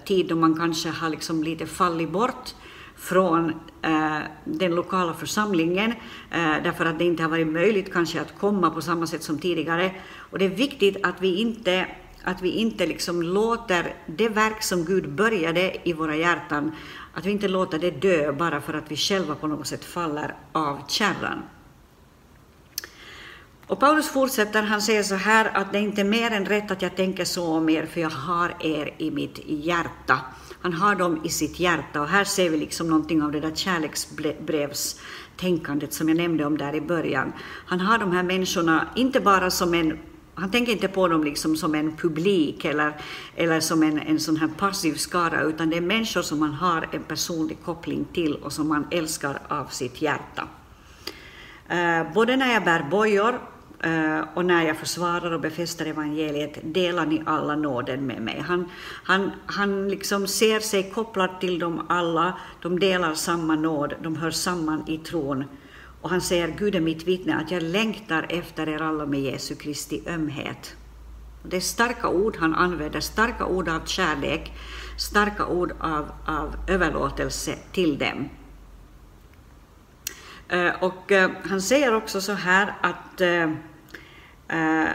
tid 0.05 0.27
då 0.29 0.37
man 0.37 0.57
kanske 0.57 0.89
har 0.89 1.11
liksom 1.11 1.45
lite 1.45 1.67
fallit 1.67 2.11
bort 2.11 2.55
från 2.99 3.51
eh, 3.83 4.19
den 4.45 4.75
lokala 4.75 5.15
församlingen, 5.15 5.93
eh, 6.31 6.63
därför 6.63 6.85
att 6.85 6.99
det 6.99 7.05
inte 7.05 7.23
har 7.23 7.31
varit 7.31 7.47
möjligt 7.47 7.93
kanske 7.93 8.21
att 8.21 8.39
komma 8.39 8.71
på 8.71 8.83
samma 8.83 9.07
sätt 9.07 9.23
som 9.23 9.39
tidigare. 9.39 9.95
Och 10.31 10.39
det 10.39 10.45
är 10.45 10.49
viktigt 10.49 10.97
att 11.03 11.21
vi 11.21 11.41
inte, 11.41 11.87
att 12.25 12.43
vi 12.43 12.51
inte 12.51 12.87
liksom 12.87 13.23
låter 13.23 13.95
det 14.07 14.29
verk 14.29 14.63
som 14.63 14.85
Gud 14.85 15.09
började 15.13 15.89
i 15.89 15.93
våra 15.93 16.17
hjärtan, 16.17 16.73
att 17.15 17.27
vi 17.27 17.31
inte 17.31 17.49
låter 17.49 17.79
det 17.79 17.91
dö 17.91 18.33
bara 18.33 18.61
för 18.61 18.75
att 18.75 18.91
vi 18.91 18.97
själva 18.97 19.35
på 19.35 19.47
något 19.47 19.67
sätt 19.67 19.85
faller 19.85 20.35
av 20.53 20.79
kärran. 20.89 21.43
Och 23.67 23.81
Paulus 23.81 24.09
fortsätter, 24.09 24.63
han 24.63 24.83
säger 24.83 25.03
så 25.03 25.15
här 25.15 25.51
att 25.55 25.73
det 25.73 25.79
är 25.79 25.83
inte 25.83 26.05
mer 26.05 26.31
än 26.31 26.47
rätt 26.47 26.71
att 26.71 26.83
jag 26.83 26.97
tänker 26.97 27.25
så 27.25 27.47
om 27.47 27.69
er, 27.69 27.87
för 27.87 28.01
jag 28.01 28.11
har 28.11 28.55
er 28.61 28.95
i 28.99 29.11
mitt 29.11 29.39
hjärta. 29.47 30.21
Han 30.63 30.73
har 30.73 30.95
dem 30.95 31.21
i 31.25 31.29
sitt 31.29 31.61
hjärta 31.61 32.01
och 32.01 32.09
här 32.09 32.25
ser 32.25 32.51
vi 32.51 32.57
liksom 32.57 32.89
någonting 32.89 33.23
av 33.23 33.33
det 33.33 33.41
där 33.41 33.55
kärleksbrevstänkandet 33.55 35.93
som 35.93 36.09
jag 36.09 36.17
nämnde 36.17 36.45
om 36.45 36.59
där 36.59 36.75
i 36.75 36.81
början. 36.81 37.33
Han 37.67 37.81
har 37.81 37.99
de 37.99 38.13
här 38.13 38.23
människorna 38.23 38.89
inte 38.95 39.21
bara 39.21 39.51
som 39.51 39.75
en 39.75 39.99
han 40.41 40.51
tänker 40.51 40.73
inte 40.73 40.89
på 40.89 41.09
dem 41.09 41.25
liksom 41.25 41.57
som 41.57 41.75
en 41.75 41.97
publik 41.97 42.65
eller, 42.65 42.93
eller 43.37 43.61
som 43.61 43.83
en, 43.83 43.99
en 43.99 44.21
sån 44.21 44.37
här 44.37 44.49
passiv 44.49 44.95
skara, 44.95 45.43
utan 45.43 45.71
det 45.71 45.77
är 45.77 45.81
människor 45.81 46.23
som 46.23 46.43
han 46.43 46.55
har 46.55 46.89
en 46.93 47.03
personlig 47.03 47.59
koppling 47.65 48.07
till 48.13 48.35
och 48.35 48.53
som 48.53 48.71
han 48.71 48.87
älskar 48.91 49.39
av 49.49 49.67
sitt 49.67 50.03
hjärta. 50.03 50.49
Eh, 51.69 52.13
både 52.15 52.37
när 52.37 52.53
jag 52.53 52.65
bär 52.65 52.87
bojor 52.91 53.41
Eh, 53.81 54.21
och 54.35 54.45
när 54.45 54.67
jag 54.67 54.77
försvarar 54.77 55.31
och 55.31 55.41
befäster 55.41 55.87
evangeliet 55.87 56.59
delar 56.63 57.07
ni 57.07 57.23
alla 57.27 57.57
nåden 57.57 58.07
med 58.07 58.23
mig. 58.23 58.45
Han, 58.47 58.71
han, 59.05 59.31
han 59.47 59.89
liksom 59.89 60.27
ser 60.27 60.61
sig 60.61 60.91
kopplad 60.91 61.41
till 61.41 61.59
dem 61.59 61.87
alla, 61.89 62.39
de 62.63 62.79
delar 62.79 63.15
samma 63.15 63.55
nåd, 63.55 63.95
de 64.03 64.17
hör 64.17 64.31
samman 64.31 64.85
i 64.89 64.99
tron. 64.99 65.45
Och 66.01 66.11
han 66.11 66.21
säger, 66.21 66.49
Gud 66.59 66.75
är 66.75 66.81
mitt 66.81 67.05
vittne, 67.05 67.37
att 67.37 67.51
jag 67.51 67.63
längtar 67.63 68.27
efter 68.29 68.69
er 68.69 68.83
alla 68.83 69.07
med 69.07 69.21
Jesu 69.21 69.55
Kristi 69.55 70.03
ömhet. 70.07 70.77
Det 71.43 71.57
är 71.57 71.61
starka 71.61 72.09
ord 72.09 72.37
han 72.37 72.55
använder, 72.55 73.01
starka 73.01 73.47
ord 73.47 73.69
av 73.69 73.81
kärlek, 73.85 74.53
starka 74.97 75.47
ord 75.47 75.73
av, 75.81 76.11
av 76.27 76.57
överlåtelse 76.69 77.55
till 77.73 77.99
dem. 77.99 78.29
Eh, 80.49 80.71
och 80.81 81.13
eh, 81.13 81.31
han 81.49 81.63
säger 81.63 81.95
också 81.95 82.21
så 82.21 82.33
här 82.33 82.75
att 82.81 83.21
Eh, 84.49 84.89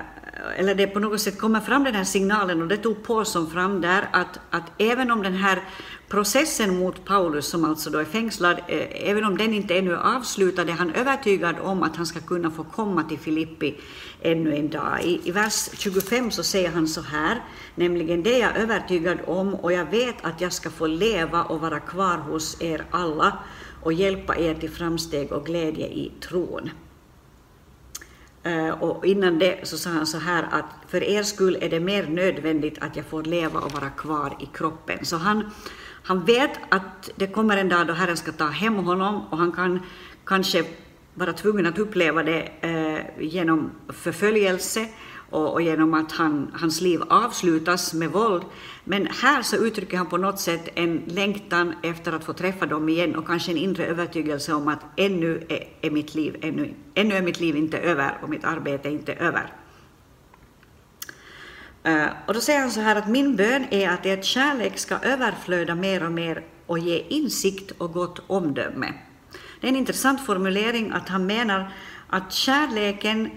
eller 0.58 0.76
det 0.76 0.88
på 0.88 1.00
något 1.00 1.22
sätt 1.22 1.40
kommer 1.40 1.60
fram 1.60 1.84
den 1.84 1.96
här 1.96 2.04
signalen, 2.04 2.62
och 2.62 2.68
det 2.68 2.78
tog 2.78 3.04
Paulsson 3.04 3.52
fram 3.52 3.82
där, 3.82 4.10
att, 4.12 4.40
att 4.50 4.72
även 4.78 5.12
om 5.12 5.24
den 5.24 5.34
här 5.34 5.64
processen 6.08 6.80
mot 6.80 7.06
Paulus, 7.06 7.48
som 7.48 7.66
alltså 7.66 7.90
då 7.90 8.00
är 8.00 8.06
fängslad, 8.06 8.58
eh, 8.68 9.10
även 9.10 9.24
om 9.24 9.38
den 9.38 9.54
inte 9.54 9.78
ännu 9.78 9.92
är 9.92 10.16
avslutad, 10.18 10.62
är 10.62 10.72
han 10.72 10.94
övertygad 10.94 11.56
om 11.62 11.84
att 11.84 11.96
han 11.96 12.06
ska 12.06 12.20
kunna 12.20 12.52
få 12.52 12.64
komma 12.64 13.04
till 13.04 13.20
Filippi 13.20 13.76
ännu 14.22 14.56
en 14.56 14.70
dag. 14.70 15.04
I, 15.04 15.22
I 15.24 15.32
vers 15.32 15.70
25 15.74 16.32
så 16.32 16.44
säger 16.44 16.72
han 16.72 16.88
så 16.88 17.02
här, 17.02 17.42
nämligen 17.76 18.24
det 18.24 18.36
är 18.36 18.40
jag 18.40 18.58
övertygad 18.58 19.18
om, 19.26 19.56
och 19.56 19.74
jag 19.74 19.86
vet 19.86 20.16
att 20.26 20.42
jag 20.42 20.54
ska 20.54 20.70
få 20.70 20.88
leva 20.88 21.44
och 21.44 21.62
vara 21.62 21.80
kvar 21.80 22.18
hos 22.18 22.62
er 22.62 22.86
alla 22.92 23.38
och 23.82 23.94
hjälpa 23.94 24.38
er 24.38 24.54
till 24.54 24.72
framsteg 24.72 25.32
och 25.32 25.46
glädje 25.46 25.88
i 25.88 26.12
tron. 26.22 26.70
Eh, 28.44 28.70
och 28.70 29.06
innan 29.06 29.40
det 29.40 29.68
så 29.68 29.78
sa 29.78 29.90
han 29.90 30.08
så 30.08 30.18
här 30.18 30.48
att 30.52 30.66
för 30.88 31.04
er 31.04 31.24
skull 31.24 31.58
är 31.62 31.70
det 31.70 31.80
mer 31.80 32.08
nödvändigt 32.08 32.78
att 32.82 32.96
jag 32.96 33.06
får 33.06 33.24
leva 33.24 33.60
och 33.60 33.72
vara 33.72 33.90
kvar 33.90 34.38
i 34.40 34.46
kroppen. 34.46 35.06
Så 35.06 35.18
han, 35.18 35.52
han 36.04 36.26
vet 36.26 36.52
att 36.70 37.10
det 37.16 37.28
kommer 37.28 37.58
en 37.58 37.70
dag 37.70 37.88
då 37.88 37.94
Herren 37.94 38.18
ska 38.18 38.32
ta 38.32 38.46
hem 38.48 38.76
honom 38.76 39.22
och 39.30 39.38
han 39.38 39.52
kan 39.52 39.80
kanske 40.26 40.64
vara 41.14 41.34
tvungen 41.34 41.66
att 41.66 41.80
uppleva 41.80 42.24
det 42.24 42.52
eh, 42.62 43.26
genom 43.26 43.72
förföljelse 43.90 44.88
och, 45.34 45.54
och 45.54 45.62
genom 45.62 45.94
att 45.94 46.12
han, 46.12 46.52
hans 46.54 46.82
liv 46.82 47.02
avslutas 47.10 47.94
med 47.94 48.12
våld. 48.12 48.44
Men 48.84 49.08
här 49.08 49.42
så 49.42 49.56
uttrycker 49.56 49.98
han 49.98 50.10
på 50.10 50.18
något 50.18 50.40
sätt 50.40 50.70
en 50.76 51.04
längtan 51.08 51.74
efter 51.84 52.14
att 52.14 52.24
få 52.24 52.34
träffa 52.34 52.66
dem 52.66 52.90
igen 52.90 53.16
och 53.16 53.28
kanske 53.28 53.52
en 53.52 53.58
inre 53.58 53.86
övertygelse 53.86 54.54
om 54.54 54.68
att 54.68 54.80
ännu 54.98 55.46
är, 55.50 55.68
är 55.82 55.92
mitt 55.92 56.16
liv 56.16 56.38
ännu, 56.42 56.74
ännu 56.96 57.16
är 57.16 57.22
mitt 57.22 57.40
liv 57.40 57.56
inte 57.56 57.78
över 57.78 58.18
och 58.22 58.30
mitt 58.30 58.44
arbete 58.44 58.90
är 58.90 58.92
inte 58.92 59.14
över. 59.14 59.54
Uh, 61.88 62.08
och 62.28 62.34
då 62.34 62.40
säger 62.40 62.60
han 62.60 62.72
så 62.72 62.80
här 62.80 62.96
att 62.96 63.10
min 63.10 63.36
bön 63.36 63.66
är 63.72 63.90
att 63.90 64.06
ert 64.06 64.24
kärlek 64.24 64.78
ska 64.78 64.98
överflöda 64.98 65.76
mer 65.76 66.06
och 66.06 66.12
mer 66.12 66.44
och 66.66 66.80
ge 66.80 67.06
insikt 67.10 67.72
och 67.72 67.94
gott 67.94 68.22
omdöme. 68.28 68.94
Det 69.62 69.68
är 69.68 69.72
en 69.72 69.78
intressant 69.78 70.26
formulering 70.26 70.92
att 70.92 71.10
han 71.10 71.26
menar 71.26 71.72
att 72.10 72.34
kärleken 72.34 73.30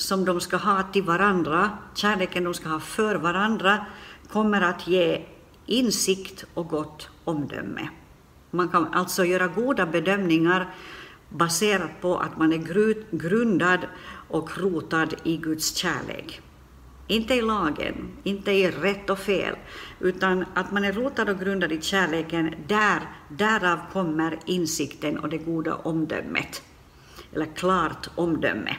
som 0.00 0.24
de 0.24 0.40
ska 0.40 0.56
ha 0.56 0.82
till 0.82 1.02
varandra, 1.02 1.70
kärleken 1.94 2.44
de 2.44 2.54
ska 2.54 2.68
ha 2.68 2.80
för 2.80 3.14
varandra, 3.14 3.86
kommer 4.32 4.60
att 4.60 4.88
ge 4.88 5.22
insikt 5.66 6.44
och 6.54 6.68
gott 6.68 7.08
omdöme. 7.24 7.88
Man 8.50 8.68
kan 8.68 8.94
alltså 8.94 9.24
göra 9.24 9.46
goda 9.46 9.86
bedömningar 9.86 10.74
baserat 11.28 12.00
på 12.00 12.18
att 12.18 12.38
man 12.38 12.52
är 12.52 12.56
grundad 13.10 13.80
och 14.28 14.58
rotad 14.58 15.14
i 15.24 15.36
Guds 15.36 15.76
kärlek. 15.76 16.40
Inte 17.06 17.34
i 17.34 17.42
lagen, 17.42 18.08
inte 18.22 18.52
i 18.52 18.70
rätt 18.70 19.10
och 19.10 19.18
fel, 19.18 19.56
utan 20.00 20.44
att 20.54 20.72
man 20.72 20.84
är 20.84 20.92
rotad 20.92 21.28
och 21.28 21.40
grundad 21.40 21.72
i 21.72 21.80
kärleken, 21.80 22.54
där, 22.66 23.00
därav 23.28 23.78
kommer 23.92 24.38
insikten 24.46 25.18
och 25.18 25.28
det 25.28 25.38
goda 25.38 25.74
omdömet, 25.74 26.62
eller 27.32 27.46
klart 27.46 28.08
omdöme. 28.14 28.76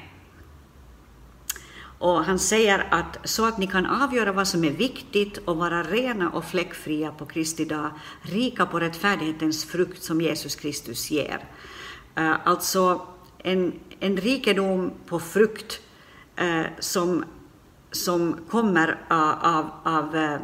Och 2.02 2.24
han 2.26 2.40
säger 2.40 2.88
att 2.92 3.18
så 3.24 3.46
att 3.46 3.58
ni 3.58 3.68
kan 3.68 3.86
avgöra 3.86 4.32
vad 4.32 4.48
som 4.48 4.64
är 4.64 4.72
viktigt 4.72 5.38
och 5.38 5.58
vara 5.58 5.84
rena 5.84 6.30
och 6.30 6.46
fläckfria 6.46 7.12
på 7.12 7.26
Kristi 7.26 7.66
dag, 7.66 7.92
rika 8.22 8.66
på 8.66 8.80
rättfärdighetens 8.80 9.66
frukt 9.66 10.04
som 10.04 10.22
Jesus 10.22 10.56
Kristus 10.56 11.12
ger. 11.12 11.46
Uh, 12.20 12.48
alltså 12.48 13.08
en, 13.38 13.74
en 14.00 14.18
rikedom 14.18 14.92
på 15.06 15.20
frukt 15.20 15.80
uh, 16.42 16.66
som, 16.80 17.26
som 17.92 18.38
kommer 18.50 18.88
uh, 19.12 19.58
av, 19.58 19.70
av, 19.84 20.38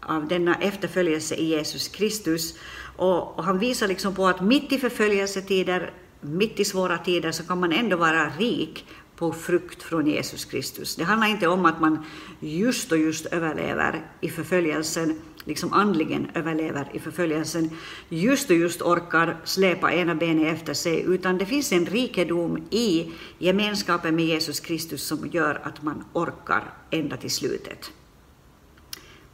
av 0.00 0.28
denna 0.28 0.54
efterföljelse 0.54 1.34
i 1.34 1.44
Jesus 1.44 1.88
Kristus. 1.88 2.58
Och, 2.96 3.38
och 3.38 3.44
han 3.44 3.58
visar 3.58 3.88
liksom 3.88 4.14
på 4.14 4.26
att 4.26 4.40
mitt 4.40 4.72
i 4.72 4.78
förföljelsetider, 4.78 5.92
mitt 6.20 6.60
i 6.60 6.64
svåra 6.64 6.98
tider, 6.98 7.32
så 7.32 7.42
kan 7.42 7.60
man 7.60 7.72
ändå 7.72 7.96
vara 7.96 8.32
rik 8.38 8.84
på 9.18 9.32
frukt 9.32 9.82
från 9.82 10.06
Jesus 10.06 10.44
Kristus. 10.44 10.96
Det 10.96 11.04
handlar 11.04 11.28
inte 11.28 11.46
om 11.46 11.66
att 11.66 11.80
man 11.80 12.04
just 12.40 12.92
och 12.92 12.98
just 12.98 13.26
överlever 13.26 14.06
i 14.20 14.28
förföljelsen, 14.28 15.20
liksom 15.44 15.72
andligen 15.72 16.30
överlever 16.34 16.90
i 16.92 16.98
förföljelsen, 16.98 17.70
just 18.08 18.50
och 18.50 18.56
just 18.56 18.82
orkar 18.82 19.36
släpa 19.44 19.92
ena 19.92 20.14
benet 20.14 20.54
efter 20.54 20.74
sig, 20.74 21.04
utan 21.06 21.38
det 21.38 21.46
finns 21.46 21.72
en 21.72 21.86
rikedom 21.86 22.56
i 22.70 23.12
gemenskapen 23.38 24.16
med 24.16 24.24
Jesus 24.24 24.60
Kristus 24.60 25.02
som 25.02 25.26
gör 25.26 25.60
att 25.64 25.82
man 25.82 26.04
orkar 26.12 26.72
ända 26.90 27.16
till 27.16 27.30
slutet. 27.30 27.90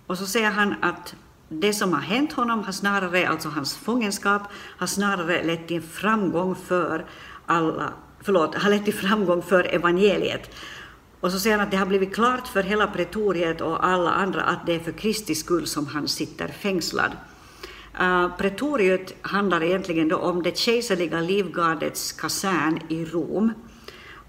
Och 0.07 0.19
så 0.19 0.27
säger 0.27 0.51
han 0.51 0.75
att 0.81 1.15
det 1.49 1.73
som 1.73 1.93
har 1.93 2.01
hänt 2.01 2.33
honom 2.33 2.65
har 2.65 2.73
snarare, 2.73 3.29
alltså 3.29 3.49
hans 3.49 3.77
fångenskap, 3.77 4.43
har 4.53 4.87
snarare 4.87 5.45
lett 5.45 5.69
till 5.69 5.83
framgång 5.83 6.55
för 6.55 7.07
alla, 7.47 7.93
förlåt, 8.25 8.55
har 8.55 8.71
lett 8.71 8.85
till 8.85 8.95
framgång 8.95 9.43
för 9.43 9.75
evangeliet. 9.75 10.51
Och 11.21 11.33
så 11.33 11.39
säger 11.39 11.57
han 11.57 11.67
att 11.67 11.71
det 11.71 11.77
har 11.77 11.87
blivit 11.87 12.15
klart 12.15 12.49
för 12.49 12.63
hela 12.63 12.87
pretoriet 12.87 13.61
och 13.61 13.87
alla 13.87 14.11
andra 14.11 14.43
att 14.43 14.67
det 14.67 14.75
är 14.75 14.79
för 14.79 14.93
Kristi 14.93 15.35
skull 15.35 15.67
som 15.67 15.87
han 15.87 16.09
sitter 16.09 16.49
fängslad. 16.49 17.13
Uh, 18.01 18.37
pretoriet 18.37 19.15
handlar 19.23 19.63
egentligen 19.63 20.09
då 20.09 20.17
om 20.17 20.43
det 20.43 20.59
kejserliga 20.59 21.21
livgardets 21.21 22.13
kasern 22.13 22.81
i 22.89 23.05
Rom. 23.05 23.53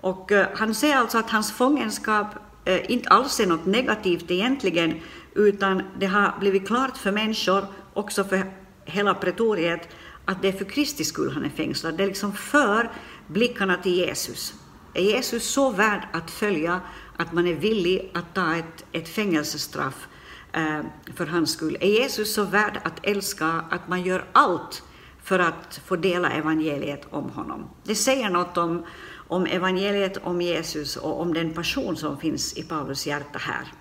Och 0.02 0.32
uh, 0.32 0.44
han 0.56 0.76
säger 0.76 0.98
alltså 0.98 1.18
att 1.18 1.30
hans 1.30 1.52
fångenskap 1.52 2.28
uh, 2.70 2.92
inte 2.92 3.10
alls 3.10 3.40
är 3.40 3.48
något 3.48 3.66
negativt 3.66 4.32
egentligen, 4.32 4.94
utan 5.36 5.82
det 6.00 6.06
har 6.06 6.40
blivit 6.40 6.68
klart 6.68 6.98
för 6.98 7.12
människor, 7.12 7.66
också 7.94 8.24
för 8.24 8.44
hela 8.86 9.14
pretoriet, 9.14 9.90
att 10.26 10.42
det 10.42 10.48
är 10.48 10.52
för 10.52 10.66
Kristi 10.66 11.04
skull 11.04 11.32
han 11.32 11.46
är 11.46 11.50
fängslad. 11.50 11.98
Det 11.98 12.04
är 12.04 12.08
liksom 12.08 12.34
för 12.34 12.92
blickarna 13.28 13.78
till 13.78 13.94
Jesus. 13.94 14.54
Är 14.94 15.02
Jesus 15.02 15.50
så 15.50 15.70
värd 15.70 16.08
att 16.14 16.32
följa 16.32 16.82
att 17.18 17.34
man 17.34 17.48
är 17.48 17.54
villig 17.54 18.12
att 18.14 18.34
ta 18.34 18.56
ett, 18.56 18.86
ett 18.92 19.10
fängelsestraff 19.10 20.08
eh, 20.54 20.82
för 21.16 21.26
hans 21.26 21.52
skull? 21.52 21.78
Är 21.82 21.88
Jesus 21.88 22.34
så 22.34 22.44
värd 22.44 22.80
att 22.84 23.00
älska 23.04 23.48
att 23.72 23.88
man 23.88 24.04
gör 24.04 24.26
allt 24.32 24.84
för 25.24 25.40
att 25.40 25.82
få 25.86 25.96
dela 25.96 26.30
evangeliet 26.30 27.08
om 27.10 27.30
honom? 27.30 27.70
Det 27.84 27.96
säger 27.96 28.30
något 28.30 28.58
om, 28.58 28.86
om 29.28 29.46
evangeliet 29.46 30.18
om 30.18 30.42
Jesus 30.42 30.98
och 30.98 31.22
om 31.22 31.34
den 31.34 31.54
passion 31.54 31.98
som 31.98 32.18
finns 32.18 32.54
i 32.54 32.64
Paulus 32.64 33.08
hjärta 33.08 33.40
här. 33.40 33.74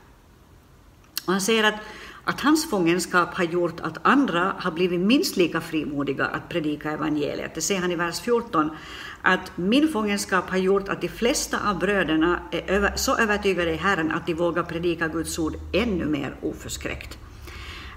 Och 1.26 1.32
han 1.32 1.40
säger 1.40 1.64
att, 1.64 1.80
att 2.24 2.40
hans 2.40 2.70
fångenskap 2.70 3.34
har 3.34 3.44
gjort 3.44 3.80
att 3.80 3.98
andra 4.02 4.54
har 4.58 4.70
blivit 4.70 5.00
minst 5.00 5.36
lika 5.36 5.60
frimodiga 5.60 6.26
att 6.26 6.48
predika 6.48 6.90
evangeliet. 6.90 7.54
Det 7.54 7.60
säger 7.60 7.80
han 7.80 7.92
i 7.92 7.96
vers 7.96 8.20
14, 8.20 8.70
att 9.22 9.52
min 9.56 9.88
fångenskap 9.88 10.50
har 10.50 10.58
gjort 10.58 10.88
att 10.88 11.00
de 11.00 11.08
flesta 11.08 11.70
av 11.70 11.78
bröderna 11.78 12.40
är 12.50 12.96
så 12.96 13.16
övertygade 13.16 13.72
i 13.72 13.76
Herren 13.76 14.10
att 14.10 14.26
de 14.26 14.34
vågar 14.34 14.62
predika 14.62 15.08
Guds 15.08 15.38
ord 15.38 15.54
ännu 15.72 16.04
mer 16.04 16.34
oförskräckt. 16.42 17.18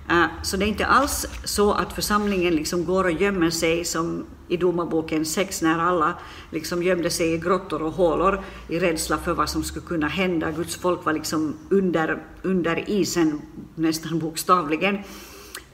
Eh, 0.09 0.25
så 0.43 0.57
det 0.57 0.65
är 0.65 0.67
inte 0.67 0.85
alls 0.85 1.25
så 1.43 1.73
att 1.73 1.93
församlingen 1.93 2.55
liksom 2.55 2.85
går 2.85 3.03
och 3.03 3.11
gömmer 3.11 3.49
sig 3.49 3.85
som 3.85 4.25
i 4.47 4.57
Domarboken 4.57 5.25
6 5.25 5.61
när 5.61 5.79
alla 5.79 6.13
liksom 6.51 6.83
gömde 6.83 7.09
sig 7.09 7.33
i 7.33 7.37
grottor 7.37 7.81
och 7.81 7.91
hålor 7.91 8.43
i 8.67 8.79
rädsla 8.79 9.17
för 9.17 9.33
vad 9.33 9.49
som 9.49 9.63
skulle 9.63 9.85
kunna 9.85 10.07
hända. 10.07 10.51
Guds 10.51 10.75
folk 10.75 11.05
var 11.05 11.13
liksom 11.13 11.55
under, 11.69 12.23
under 12.41 12.89
isen 12.89 13.41
nästan 13.75 14.19
bokstavligen. 14.19 14.97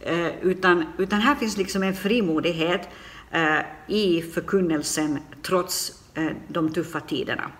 Eh, 0.01 0.37
utan, 0.41 0.85
utan 0.97 1.19
här 1.19 1.35
finns 1.35 1.57
liksom 1.57 1.83
en 1.83 1.95
frimodighet 1.95 2.89
eh, 3.31 3.59
i 3.87 4.21
förkunnelsen 4.21 5.19
trots 5.41 5.99
de 6.47 6.73
tuffa 6.73 6.99
tiderna. 6.99 7.51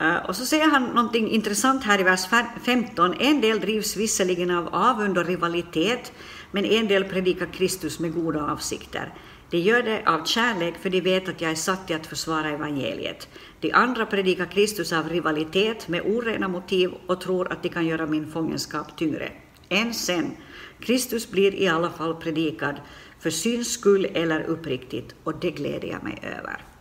Eh, 0.00 0.16
och 0.16 0.36
så 0.36 0.46
säger 0.46 0.70
han 0.70 0.82
någonting 0.82 1.30
intressant 1.30 1.84
här 1.84 2.00
i 2.00 2.02
vers 2.02 2.26
15. 2.64 3.14
En 3.20 3.40
del 3.40 3.60
drivs 3.60 3.96
visserligen 3.96 4.50
av 4.50 4.74
avund 4.74 5.18
och 5.18 5.26
rivalitet, 5.26 6.12
men 6.50 6.64
en 6.64 6.88
del 6.88 7.04
predikar 7.04 7.46
Kristus 7.52 7.98
med 7.98 8.14
goda 8.14 8.52
avsikter. 8.52 9.14
De 9.50 9.58
gör 9.58 9.82
det 9.82 10.02
av 10.06 10.24
kärlek, 10.24 10.74
för 10.82 10.90
de 10.90 11.00
vet 11.00 11.28
att 11.28 11.40
jag 11.40 11.50
är 11.50 11.54
satt 11.54 11.86
till 11.86 11.96
att 11.96 12.06
försvara 12.06 12.50
evangeliet. 12.50 13.28
De 13.60 13.72
andra 13.72 14.06
predikar 14.06 14.46
Kristus 14.46 14.92
av 14.92 15.08
rivalitet 15.08 15.88
med 15.88 16.02
orena 16.04 16.48
motiv 16.48 16.90
och 17.06 17.20
tror 17.20 17.52
att 17.52 17.62
de 17.62 17.68
kan 17.68 17.86
göra 17.86 18.06
min 18.06 18.32
fångenskap 18.32 18.96
tyngre. 18.96 19.32
Än 19.68 19.94
sen, 19.94 20.36
Kristus 20.80 21.30
blir 21.30 21.54
i 21.54 21.68
alla 21.68 21.90
fall 21.90 22.14
predikad, 22.14 22.76
för 23.20 23.30
syns 23.30 23.72
skull 23.72 24.06
eller 24.14 24.42
uppriktigt, 24.42 25.14
och 25.24 25.40
det 25.40 25.50
gläder 25.50 25.88
jag 25.88 26.02
mig 26.02 26.18
över. 26.22 26.73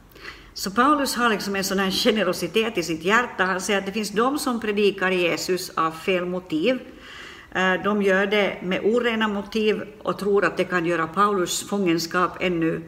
Så 0.53 0.71
Paulus 0.71 1.15
har 1.15 1.29
liksom 1.29 1.55
en 1.55 1.63
sån 1.63 1.79
här 1.79 1.91
generositet 1.91 2.77
i 2.77 2.83
sitt 2.83 3.03
hjärta. 3.03 3.43
Han 3.45 3.61
säger 3.61 3.79
att 3.79 3.85
det 3.85 3.91
finns 3.91 4.09
de 4.09 4.39
som 4.39 4.59
predikar 4.59 5.11
Jesus 5.11 5.69
av 5.69 5.91
fel 5.91 6.25
motiv. 6.25 6.79
Eh, 7.51 7.73
de 7.83 8.01
gör 8.01 8.27
det 8.27 8.57
med 8.61 8.81
orena 8.83 9.27
motiv 9.27 9.83
och 10.03 10.19
tror 10.19 10.45
att 10.45 10.57
det 10.57 10.63
kan 10.63 10.85
göra 10.85 11.07
Paulus 11.07 11.69
fångenskap 11.69 12.37
ännu 12.39 12.81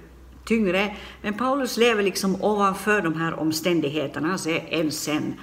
tyngre. 0.46 0.96
Men 1.22 1.34
Paulus 1.34 1.78
lever 1.78 2.04
liksom 2.04 2.44
ovanför 2.44 3.02
de 3.02 3.16
här 3.16 3.40
omständigheterna. 3.40 4.28
Han 4.28 4.40
säger 4.40 4.80
än 4.80 4.92
sen. 4.92 5.34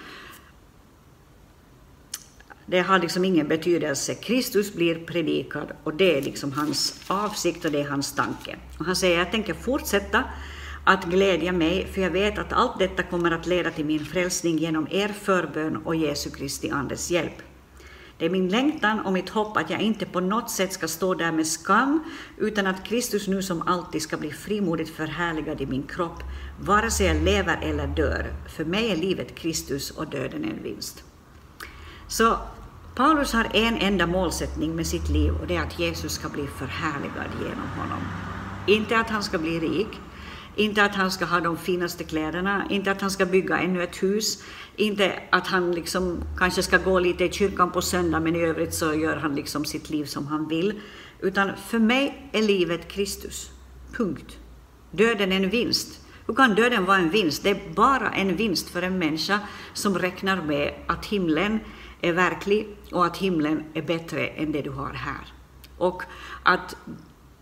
Det 2.67 2.81
har 2.81 2.99
liksom 2.99 3.25
ingen 3.25 3.49
betydelse. 3.49 4.15
Kristus 4.15 4.75
blir 4.75 4.95
predikad 4.95 5.73
och 5.85 5.95
det 5.95 6.19
är 6.19 6.23
liksom 6.23 6.53
hans 6.53 7.01
avsikt 7.07 7.65
och 7.65 7.73
det 7.73 7.81
är 7.81 7.89
hans 7.89 8.15
tanke. 8.15 8.57
Och 8.79 8.85
han 8.85 8.97
säger, 8.97 9.19
jag 9.19 9.31
tänker 9.31 9.55
fortsätta 9.55 10.25
att 10.85 11.05
glädja 11.05 11.53
mig, 11.53 11.87
för 11.87 12.01
jag 12.01 12.11
vet 12.11 12.39
att 12.39 12.53
allt 12.53 12.79
detta 12.79 13.03
kommer 13.03 13.31
att 13.31 13.47
leda 13.47 13.71
till 13.71 13.85
min 13.85 14.05
frälsning 14.05 14.59
genom 14.59 14.87
er 14.91 15.09
förbön 15.09 15.77
och 15.77 15.95
Jesu 15.95 16.31
Kristi 16.31 16.71
Andes 16.71 17.11
hjälp. 17.11 17.43
Det 18.19 18.27
är 18.27 18.31
min 18.31 18.49
längtan 18.49 19.01
och 19.01 19.13
mitt 19.13 19.29
hopp 19.29 19.57
att 19.57 19.71
jag 19.71 19.81
inte 19.81 20.07
på 20.07 20.21
något 20.21 20.51
sätt 20.51 20.73
ska 20.73 20.89
stå 20.89 21.15
där 21.15 21.33
med 21.33 21.47
skam, 21.47 22.05
utan 22.37 22.67
att 22.67 22.85
Kristus 22.85 23.29
nu 23.29 23.43
som 23.43 23.63
alltid 23.63 24.03
ska 24.03 24.17
bli 24.17 24.31
frimodigt 24.31 24.91
förhärligad 24.91 25.61
i 25.61 25.67
min 25.67 25.83
kropp, 25.83 26.23
vare 26.61 26.91
sig 26.91 27.07
jag 27.07 27.23
lever 27.23 27.59
eller 27.63 27.87
dör. 27.87 28.33
För 28.57 28.65
mig 28.65 28.91
är 28.91 28.97
livet 28.97 29.35
Kristus 29.35 29.91
och 29.91 30.09
döden 30.09 30.45
en 30.45 30.63
vinst. 30.63 31.05
Så 32.09 32.39
Paulus 32.95 33.33
har 33.33 33.47
en 33.55 33.77
enda 33.77 34.07
målsättning 34.07 34.77
med 34.77 34.87
sitt 34.87 35.09
liv 35.09 35.33
och 35.41 35.47
det 35.47 35.57
är 35.57 35.63
att 35.63 35.79
Jesus 35.79 36.13
ska 36.13 36.29
bli 36.29 36.47
förhärligad 36.47 37.31
genom 37.41 37.69
honom. 37.79 38.03
Inte 38.67 38.99
att 38.99 39.11
han 39.11 39.23
ska 39.23 39.39
bli 39.39 39.61
rik, 39.61 39.89
inte 40.57 40.85
att 40.85 40.95
han 40.95 41.11
ska 41.11 41.25
ha 41.25 41.41
de 41.41 41.57
finaste 41.57 42.05
kläderna, 42.05 42.67
inte 42.71 42.91
att 42.91 43.01
han 43.01 43.11
ska 43.11 43.27
bygga 43.27 43.59
ännu 43.59 43.83
ett 43.83 44.03
hus, 44.03 44.45
inte 44.77 45.23
att 45.31 45.47
han 45.47 45.73
liksom 45.73 46.23
kanske 46.39 46.63
ska 46.63 46.79
gå 46.79 46.99
lite 46.99 47.25
i 47.25 47.33
kyrkan 47.33 47.71
på 47.71 47.83
söndag, 47.83 48.21
men 48.21 48.37
i 48.37 48.41
övrigt 48.41 48.75
så 48.75 48.95
gör 48.95 49.17
han 49.17 49.35
liksom 49.35 49.65
sitt 49.65 49.91
liv 49.91 50.05
som 50.05 50.27
han 50.27 50.49
vill. 50.49 50.81
Utan 51.21 51.51
för 51.57 51.79
mig 51.79 52.29
är 52.33 52.43
livet 52.43 52.89
Kristus. 52.89 53.51
Punkt. 53.97 54.37
Döden 54.91 55.33
är 55.33 55.37
en 55.37 55.51
vinst. 55.51 56.01
Hur 56.27 56.35
kan 56.35 56.55
döden 56.55 56.85
vara 56.85 56.99
en 56.99 57.11
vinst? 57.11 57.43
Det 57.43 57.51
är 57.51 57.75
bara 57.75 58.11
en 58.11 58.37
vinst 58.37 58.71
för 58.71 58.83
en 58.83 58.99
människa 58.99 59.41
som 59.73 59.99
räknar 59.99 60.43
med 60.43 60.75
att 60.87 61.07
himlen 61.07 61.61
är 62.01 62.13
verklig 62.13 62.77
och 62.93 63.07
att 63.07 63.17
himlen 63.17 63.65
är 63.75 63.83
bättre 63.83 64.27
än 64.27 64.53
det 64.53 64.63
du 64.63 64.71
har 64.71 64.93
här. 64.93 65.33
Och 65.79 66.03
att 66.43 66.77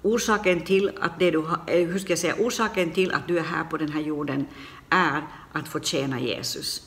Orsaken 0.02 0.60
till 0.60 0.90
att 1.00 1.18
det 1.18 1.30
du, 1.30 1.38
eh, 1.66 1.88
hur 1.88 1.98
ska 1.98 2.12
jag 2.12 2.18
säga, 2.18 2.34
orsaken 2.38 2.90
till 2.90 3.12
att 3.12 3.28
du 3.28 3.38
är 3.38 3.42
här 3.42 3.64
på 3.64 3.76
den 3.76 3.92
här 3.92 4.00
jorden 4.00 4.46
är 4.90 5.22
att 5.52 5.68
få 5.68 5.80
tjäna 5.80 6.20
Jesus. 6.20 6.82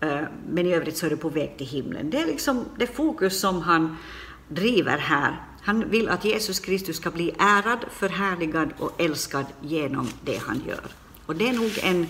Eh, 0.00 0.20
men 0.48 0.66
i 0.66 0.74
övrigt 0.74 0.96
så 0.96 1.06
är 1.06 1.10
du 1.10 1.16
på 1.16 1.28
väg 1.28 1.54
till 1.58 1.66
himlen. 1.66 2.10
Det 2.10 2.18
är 2.18 2.26
liksom 2.26 2.64
det 2.78 2.86
fokus 2.86 3.40
som 3.40 3.62
han 3.62 3.96
driver 4.48 4.98
här. 4.98 5.40
Han 5.62 5.90
vill 5.90 6.08
att 6.08 6.24
Jesus 6.24 6.60
Kristus 6.60 6.96
ska 6.96 7.10
bli 7.10 7.34
ärad, 7.38 7.78
förhärligad 7.90 8.68
och 8.78 9.00
älskad 9.00 9.46
genom 9.60 10.08
det 10.24 10.36
han 10.36 10.62
gör. 10.68 10.84
Och 11.26 11.36
det 11.36 11.48
är 11.48 11.52
nog 11.52 11.78
en, 11.82 12.06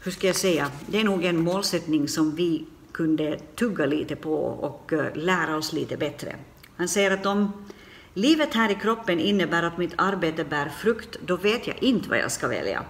hur 0.00 0.10
ska 0.10 0.26
jag 0.26 0.36
säga, 0.36 0.70
det 0.86 1.00
är 1.00 1.04
nog 1.04 1.24
en 1.24 1.42
målsättning 1.42 2.08
som 2.08 2.34
vi 2.34 2.66
kunde 2.92 3.38
tugga 3.56 3.86
lite 3.86 4.16
på 4.16 4.34
och 4.44 4.92
eh, 4.92 5.14
lära 5.14 5.56
oss 5.56 5.72
lite 5.72 5.96
bättre. 5.96 6.36
Han 6.76 6.88
säger 6.88 7.10
att 7.10 7.26
om 7.26 7.52
Livet 8.14 8.54
här 8.54 8.70
i 8.70 8.74
kroppen 8.74 9.20
innebär 9.20 9.62
att 9.62 9.78
mitt 9.78 9.94
arbete 9.96 10.44
bär 10.44 10.68
frukt, 10.68 11.16
då 11.26 11.36
vet 11.36 11.66
jag 11.66 11.82
inte 11.82 12.08
vad 12.08 12.18
jag 12.18 12.32
ska 12.32 12.48
välja. 12.48 12.84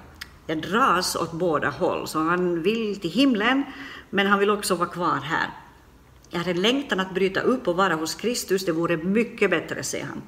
Jag 0.47 0.63
dras 0.63 1.17
åt 1.17 1.33
båda 1.33 1.71
håll, 1.71 2.09
så 2.09 2.19
han 2.19 2.63
vill 2.63 3.01
till 3.01 3.11
himlen, 3.11 3.63
men 4.11 4.27
han 4.27 4.39
vill 4.39 4.51
också 4.51 4.75
vara 4.75 4.89
kvar 4.89 5.21
här. 5.23 5.51
Jag 6.31 6.41
har 6.41 6.51
en 6.51 6.63
längtan 6.63 7.01
att 7.01 7.15
bryta 7.15 7.41
upp 7.41 7.69
och 7.69 7.77
vara 7.77 7.95
hos 7.95 8.15
Kristus, 8.15 8.65
det 8.65 8.73
vore 8.73 8.97
mycket 8.97 9.51
bättre, 9.51 9.83
säger 9.83 10.05
han. 10.05 10.23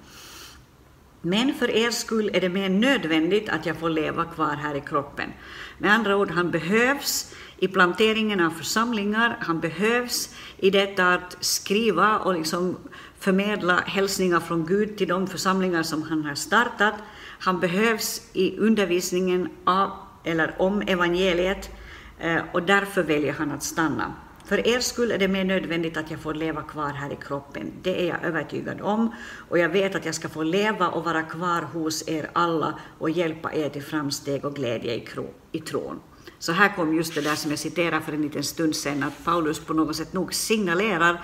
Men 1.20 1.55
för 1.55 1.70
er 1.70 1.90
skull 1.90 2.31
är 2.35 2.40
det 2.40 2.48
mer 2.48 2.68
nödvändigt 2.68 3.48
att 3.48 3.66
jag 3.66 3.76
får 3.76 3.90
leva 3.90 4.24
kvar 4.24 4.55
här 4.55 4.74
i 4.74 4.81
kroppen. 4.81 5.33
Med 5.78 5.92
andra 5.92 6.16
ord, 6.16 6.31
han 6.31 6.50
behövs 6.50 7.35
i 7.59 7.68
planteringen 7.68 8.40
av 8.40 8.50
församlingar, 8.50 9.37
han 9.40 9.61
behövs 9.61 10.35
i 10.57 10.70
detta 10.70 11.14
att 11.14 11.37
skriva 11.40 12.18
och 12.18 12.35
liksom 12.35 12.76
förmedla 13.22 13.80
hälsningar 13.87 14.40
från 14.40 14.66
Gud 14.66 14.96
till 14.96 15.08
de 15.08 15.26
församlingar 15.26 15.82
som 15.82 16.02
han 16.02 16.24
har 16.24 16.35
startat. 16.35 16.94
Han 17.38 17.61
behövs 17.61 18.22
i 18.32 18.58
undervisningen 18.58 19.48
av 19.64 19.90
eller 20.24 20.54
om 20.58 20.82
evangeliet. 20.82 21.70
Eh, 22.18 22.42
och 22.52 22.62
därför 22.62 23.02
väljer 23.02 23.32
han 23.32 23.50
att 23.50 23.62
stanna. 23.62 24.12
För 24.44 24.66
er 24.66 24.80
skull 24.80 25.12
är 25.12 25.18
det 25.18 25.28
mer 25.28 25.44
nödvändigt 25.44 25.96
att 25.96 26.11
jag 26.11 26.20
får 26.20 26.35
leva 26.35 26.62
kvar 26.62 26.90
här 26.90 27.12
i 27.12 27.16
kroppen. 27.16 27.72
Det 27.82 28.02
är 28.02 28.08
jag 28.08 28.24
övertygad 28.24 28.80
om. 28.80 29.14
Och 29.48 29.58
jag 29.58 29.68
vet 29.68 29.94
att 29.94 30.04
jag 30.04 30.14
ska 30.14 30.28
få 30.28 30.42
leva 30.42 30.88
och 30.88 31.04
vara 31.04 31.22
kvar 31.22 31.62
hos 31.62 32.08
er 32.08 32.30
alla 32.32 32.78
och 32.98 33.11
hjälpa 33.11 33.54
er 33.54 33.68
till 33.68 33.82
framsteg 33.82 34.44
och 34.44 34.54
glädje 34.54 34.94
i, 34.94 35.08
i 35.52 35.61
tron. 35.61 36.00
Så 36.38 36.52
här 36.52 36.76
kom 36.76 36.96
just 36.96 37.14
det 37.14 37.20
där 37.20 37.35
som 37.35 37.50
jag 37.50 37.58
citerade 37.58 38.04
för 38.04 38.12
en 38.12 38.22
liten 38.22 38.42
stund 38.44 38.76
sedan, 38.76 39.02
att 39.02 39.24
Paulus 39.24 39.61
på 39.61 39.74
något 39.74 39.96
sätt 39.96 40.12
nog 40.12 40.35
signalerar 40.35 41.20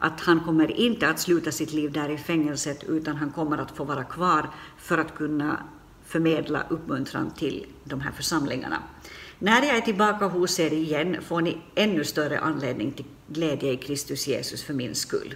att 0.00 0.20
han 0.20 0.40
kommer 0.40 0.70
inte 0.70 1.08
att 1.08 1.20
sluta 1.20 1.52
sitt 1.52 1.72
liv 1.72 1.92
där 1.92 2.08
i 2.08 2.18
fängelset, 2.18 2.84
utan 2.84 3.16
han 3.16 3.30
kommer 3.30 3.58
att 3.58 3.70
få 3.70 3.84
vara 3.84 4.04
kvar 4.04 4.50
för 4.78 4.98
att 4.98 5.14
kunna 5.14 5.62
förmedla 6.06 6.66
uppmuntran 6.68 7.30
till 7.30 7.66
de 7.84 8.00
här 8.00 8.12
församlingarna. 8.12 8.82
När 9.38 9.62
jag 9.62 9.76
är 9.76 9.80
tillbaka 9.80 10.26
hos 10.26 10.60
er 10.60 10.72
igen 10.72 11.16
får 11.22 11.40
ni 11.40 11.58
ännu 11.74 12.04
större 12.04 12.38
anledning 12.38 12.92
till 12.92 13.04
glädje 13.28 13.72
i 13.72 13.76
Kristus 13.76 14.26
Jesus 14.26 14.64
för 14.64 14.74
min 14.74 14.94
skull. 14.94 15.34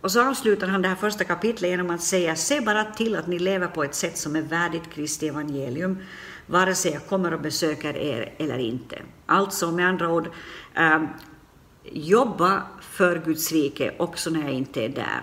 Och 0.00 0.12
så 0.12 0.28
avslutar 0.28 0.66
han 0.66 0.82
det 0.82 0.88
här 0.88 0.96
första 0.96 1.24
kapitlet 1.24 1.70
genom 1.70 1.90
att 1.90 2.02
säga, 2.02 2.36
se 2.36 2.60
bara 2.60 2.84
till 2.84 3.16
att 3.16 3.26
ni 3.26 3.38
lever 3.38 3.66
på 3.66 3.84
ett 3.84 3.94
sätt 3.94 4.18
som 4.18 4.36
är 4.36 4.42
värdigt 4.42 4.90
Kristi 4.92 5.28
evangelium, 5.28 5.98
vare 6.46 6.74
sig 6.74 6.92
jag 6.92 7.06
kommer 7.06 7.34
och 7.34 7.40
besöker 7.40 7.96
er 7.96 8.34
eller 8.38 8.58
inte. 8.58 9.02
Alltså 9.26 9.70
med 9.70 9.88
andra 9.88 10.12
ord, 10.12 10.28
eh, 10.74 11.02
jobba 11.90 12.62
för 12.80 13.22
Guds 13.24 13.52
rike 13.52 13.94
också 13.98 14.30
när 14.30 14.42
jag 14.42 14.52
inte 14.52 14.84
är 14.84 14.88
där. 14.88 15.20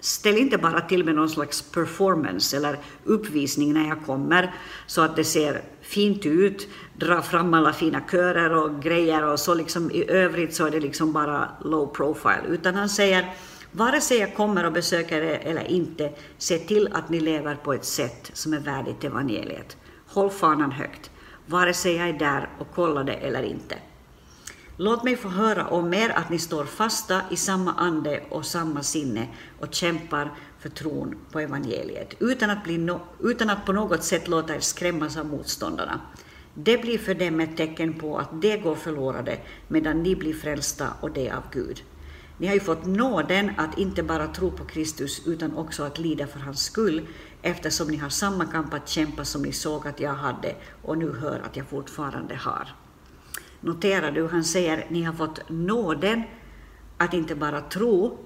Ställ 0.00 0.36
inte 0.36 0.58
bara 0.58 0.80
till 0.80 1.04
med 1.04 1.14
någon 1.14 1.28
slags 1.28 1.62
performance 1.62 2.56
eller 2.56 2.78
uppvisning 3.04 3.72
när 3.72 3.88
jag 3.88 4.06
kommer 4.06 4.54
så 4.86 5.02
att 5.02 5.16
det 5.16 5.24
ser 5.24 5.62
fint 5.80 6.26
ut, 6.26 6.68
dra 6.96 7.22
fram 7.22 7.54
alla 7.54 7.72
fina 7.72 8.00
körer 8.10 8.54
och 8.54 8.82
grejer 8.82 9.24
och 9.24 9.40
så 9.40 9.54
liksom 9.54 9.90
i 9.90 10.10
övrigt 10.10 10.54
så 10.54 10.66
är 10.66 10.70
det 10.70 10.80
liksom 10.80 11.12
bara 11.12 11.48
low 11.64 11.86
profile. 11.86 12.42
Utan 12.48 12.74
han 12.74 12.88
säger, 12.88 13.34
vare 13.72 14.00
sig 14.00 14.18
jag 14.18 14.34
kommer 14.34 14.66
och 14.66 14.72
besöker 14.72 15.22
er 15.22 15.40
eller 15.42 15.64
inte, 15.70 16.12
se 16.38 16.58
till 16.58 16.88
att 16.92 17.08
ni 17.08 17.20
lever 17.20 17.54
på 17.54 17.72
ett 17.72 17.84
sätt 17.84 18.30
som 18.32 18.52
är 18.52 18.60
värdigt 18.60 19.04
evangeliet. 19.04 19.76
Håll 20.06 20.30
fanan 20.30 20.72
högt, 20.72 21.10
vare 21.46 21.74
sig 21.74 21.96
jag 21.96 22.08
är 22.08 22.18
där 22.18 22.48
och 22.58 22.74
kollar 22.74 23.04
det 23.04 23.14
eller 23.14 23.42
inte. 23.42 23.76
Låt 24.80 25.04
mig 25.04 25.16
få 25.16 25.28
höra 25.28 25.68
om 25.68 25.94
er 25.94 26.10
att 26.10 26.30
ni 26.30 26.38
står 26.38 26.64
fasta 26.64 27.20
i 27.30 27.36
samma 27.36 27.72
ande 27.72 28.22
och 28.30 28.46
samma 28.46 28.82
sinne 28.82 29.28
och 29.60 29.74
kämpar 29.74 30.34
för 30.58 30.68
tron 30.68 31.16
på 31.32 31.40
evangeliet, 31.40 32.14
utan 32.18 32.50
att, 32.50 32.64
bli 32.64 32.78
no 32.78 33.00
utan 33.20 33.50
att 33.50 33.66
på 33.66 33.72
något 33.72 34.04
sätt 34.04 34.28
låta 34.28 34.54
er 34.54 34.60
skrämmas 34.60 35.16
av 35.16 35.26
motståndarna. 35.26 36.00
Det 36.54 36.78
blir 36.78 36.98
för 36.98 37.14
dem 37.14 37.40
ett 37.40 37.56
tecken 37.56 37.94
på 37.94 38.18
att 38.18 38.42
de 38.42 38.56
går 38.56 38.74
förlorade, 38.74 39.38
medan 39.68 40.02
ni 40.02 40.16
blir 40.16 40.34
frälsta 40.34 40.88
och 41.00 41.10
det 41.10 41.30
av 41.30 41.42
Gud. 41.52 41.82
Ni 42.38 42.46
har 42.46 42.54
ju 42.54 42.60
fått 42.60 42.86
nåden 42.86 43.50
att 43.56 43.78
inte 43.78 44.02
bara 44.02 44.26
tro 44.26 44.50
på 44.50 44.64
Kristus, 44.64 45.26
utan 45.26 45.56
också 45.56 45.82
att 45.82 45.98
lida 45.98 46.26
för 46.26 46.40
hans 46.40 46.62
skull, 46.62 47.06
eftersom 47.42 47.88
ni 47.88 47.96
har 47.96 48.08
samma 48.08 48.44
kamp 48.44 48.74
att 48.74 48.88
kämpa 48.88 49.24
som 49.24 49.42
ni 49.42 49.52
såg 49.52 49.86
att 49.86 50.00
jag 50.00 50.14
hade 50.14 50.56
och 50.82 50.98
nu 50.98 51.12
hör 51.12 51.40
att 51.44 51.56
jag 51.56 51.66
fortfarande 51.66 52.34
har. 52.34 52.68
Noterar 53.60 54.12
du, 54.12 54.26
han 54.26 54.44
säger, 54.44 54.86
ni 54.88 55.02
har 55.02 55.12
fått 55.12 55.48
nåden 55.48 56.22
att 56.96 57.14
inte 57.14 57.34
bara 57.34 57.60
tro, 57.60 58.18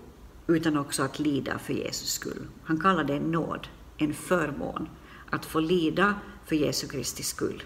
utan 0.46 0.78
också 0.78 1.02
att 1.02 1.18
lida 1.18 1.58
för 1.58 1.72
Jesus 1.72 2.12
skull. 2.12 2.46
Han 2.64 2.80
kallar 2.80 3.04
det 3.04 3.14
en 3.14 3.30
nåd, 3.30 3.68
en 3.96 4.14
förmån, 4.14 4.88
att 5.30 5.44
få 5.44 5.60
lida 5.60 6.14
för 6.46 6.56
Jesu 6.56 6.86
Kristi 6.86 7.22
skull. 7.22 7.62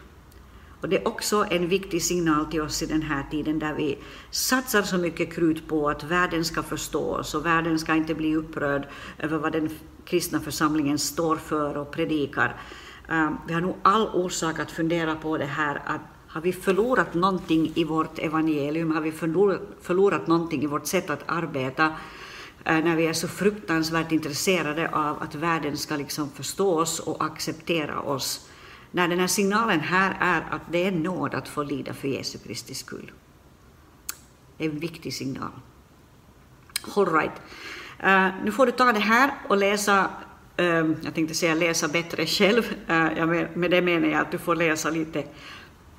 Och 0.80 0.88
det 0.88 0.96
är 0.96 1.08
också 1.08 1.46
en 1.50 1.68
viktig 1.68 2.02
signal 2.02 2.46
till 2.46 2.60
oss 2.60 2.82
i 2.82 2.86
den 2.86 3.02
här 3.02 3.26
tiden 3.30 3.58
där 3.58 3.74
vi 3.74 3.98
satsar 4.30 4.82
så 4.82 4.98
mycket 4.98 5.32
krut 5.32 5.68
på 5.68 5.88
att 5.88 6.04
världen 6.04 6.44
ska 6.44 6.62
förstå 6.62 7.14
oss 7.14 7.34
och 7.34 7.46
världen 7.46 7.78
ska 7.78 7.94
inte 7.94 8.14
bli 8.14 8.36
upprörd 8.36 8.88
över 9.18 9.38
vad 9.38 9.52
den 9.52 9.70
kristna 10.04 10.40
församlingen 10.40 10.98
står 10.98 11.36
för 11.36 11.76
och 11.76 11.90
predikar. 11.90 12.60
Ehm, 13.08 13.36
vi 13.46 13.54
har 13.54 13.60
nog 13.60 13.76
all 13.82 14.08
orsak 14.08 14.58
att 14.58 14.70
fundera 14.70 15.16
på 15.16 15.38
det 15.38 15.44
här 15.44 15.82
att 15.86 16.00
har 16.36 16.42
vi 16.42 16.52
förlorat 16.52 17.14
någonting 17.14 17.72
i 17.74 17.84
vårt 17.84 18.18
evangelium? 18.18 18.90
Har 18.90 19.00
vi 19.00 19.12
förlorat, 19.12 19.60
förlorat 19.80 20.26
någonting 20.26 20.62
i 20.62 20.66
vårt 20.66 20.86
sätt 20.86 21.10
att 21.10 21.22
arbeta? 21.26 21.84
Eh, 22.64 22.84
när 22.84 22.96
vi 22.96 23.06
är 23.06 23.12
så 23.12 23.28
fruktansvärt 23.28 24.12
intresserade 24.12 24.88
av 24.88 25.22
att 25.22 25.34
världen 25.34 25.76
ska 25.76 25.96
liksom 25.96 26.30
förstå 26.30 26.80
oss 26.80 27.00
och 27.00 27.24
acceptera 27.24 28.00
oss. 28.00 28.50
När 28.90 29.08
den 29.08 29.18
här 29.18 29.26
signalen 29.26 29.80
här 29.80 30.16
är 30.20 30.54
att 30.54 30.60
det 30.70 30.84
är 30.84 30.90
nåd 30.92 31.34
att 31.34 31.48
få 31.48 31.62
lida 31.62 31.94
för 31.94 32.08
Jesu 32.08 32.38
Kristi 32.38 32.74
skull. 32.74 33.12
Det 34.58 34.64
är 34.64 34.70
en 34.70 34.78
viktig 34.78 35.14
signal. 35.14 35.50
All 36.96 37.06
right. 37.06 37.40
Uh, 38.04 38.44
nu 38.44 38.52
får 38.52 38.66
du 38.66 38.72
ta 38.72 38.92
det 38.92 38.98
här 38.98 39.30
och 39.48 39.56
läsa, 39.56 40.10
uh, 40.60 40.66
jag 41.02 41.14
tänkte 41.14 41.34
säga 41.34 41.54
läsa 41.54 41.88
bättre 41.88 42.26
själv, 42.26 42.62
uh, 42.90 43.26
med 43.54 43.70
det 43.70 43.82
menar 43.82 44.08
jag 44.08 44.20
att 44.20 44.30
du 44.30 44.38
får 44.38 44.54
läsa 44.54 44.90
lite 44.90 45.24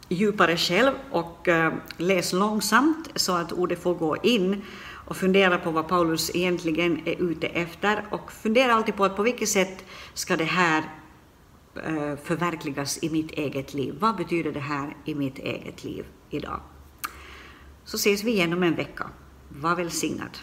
djupare 0.10 0.58
själv 0.58 0.92
och 1.12 1.48
eh, 1.48 1.74
läs 1.98 2.34
långsamt 2.34 3.10
så 3.16 3.36
att 3.36 3.52
ordet 3.52 3.84
får 3.84 3.94
gå 3.96 4.18
in 4.18 4.62
och 5.08 5.18
fundera 5.18 5.58
på 5.58 5.72
vad 5.72 5.88
Paulus 5.88 6.36
egentligen 6.36 7.08
är 7.08 7.22
ute 7.22 7.48
efter 7.48 8.06
och 8.12 8.32
fundera 8.32 8.74
alltid 8.74 8.96
på 8.96 9.06
att 9.06 9.16
på 9.16 9.24
vilket 9.24 9.50
sätt 9.50 9.86
ska 10.14 10.36
det 10.36 10.44
här 10.44 10.84
eh, 11.76 12.16
förverkligas 12.24 13.04
i 13.04 13.10
mitt 13.10 13.32
eget 13.32 13.74
liv? 13.74 13.96
Vad 14.00 14.16
betyder 14.16 14.52
det 14.52 14.60
här 14.60 14.96
i 15.06 15.16
mitt 15.16 15.40
eget 15.40 15.84
liv 15.84 16.06
idag? 16.30 16.60
Så 17.86 17.96
ses 17.96 18.24
vi 18.24 18.32
igen 18.32 18.54
om 18.54 18.64
en 18.64 18.76
vecka. 18.76 19.10
Var 19.50 19.76
välsignad. 19.76 20.38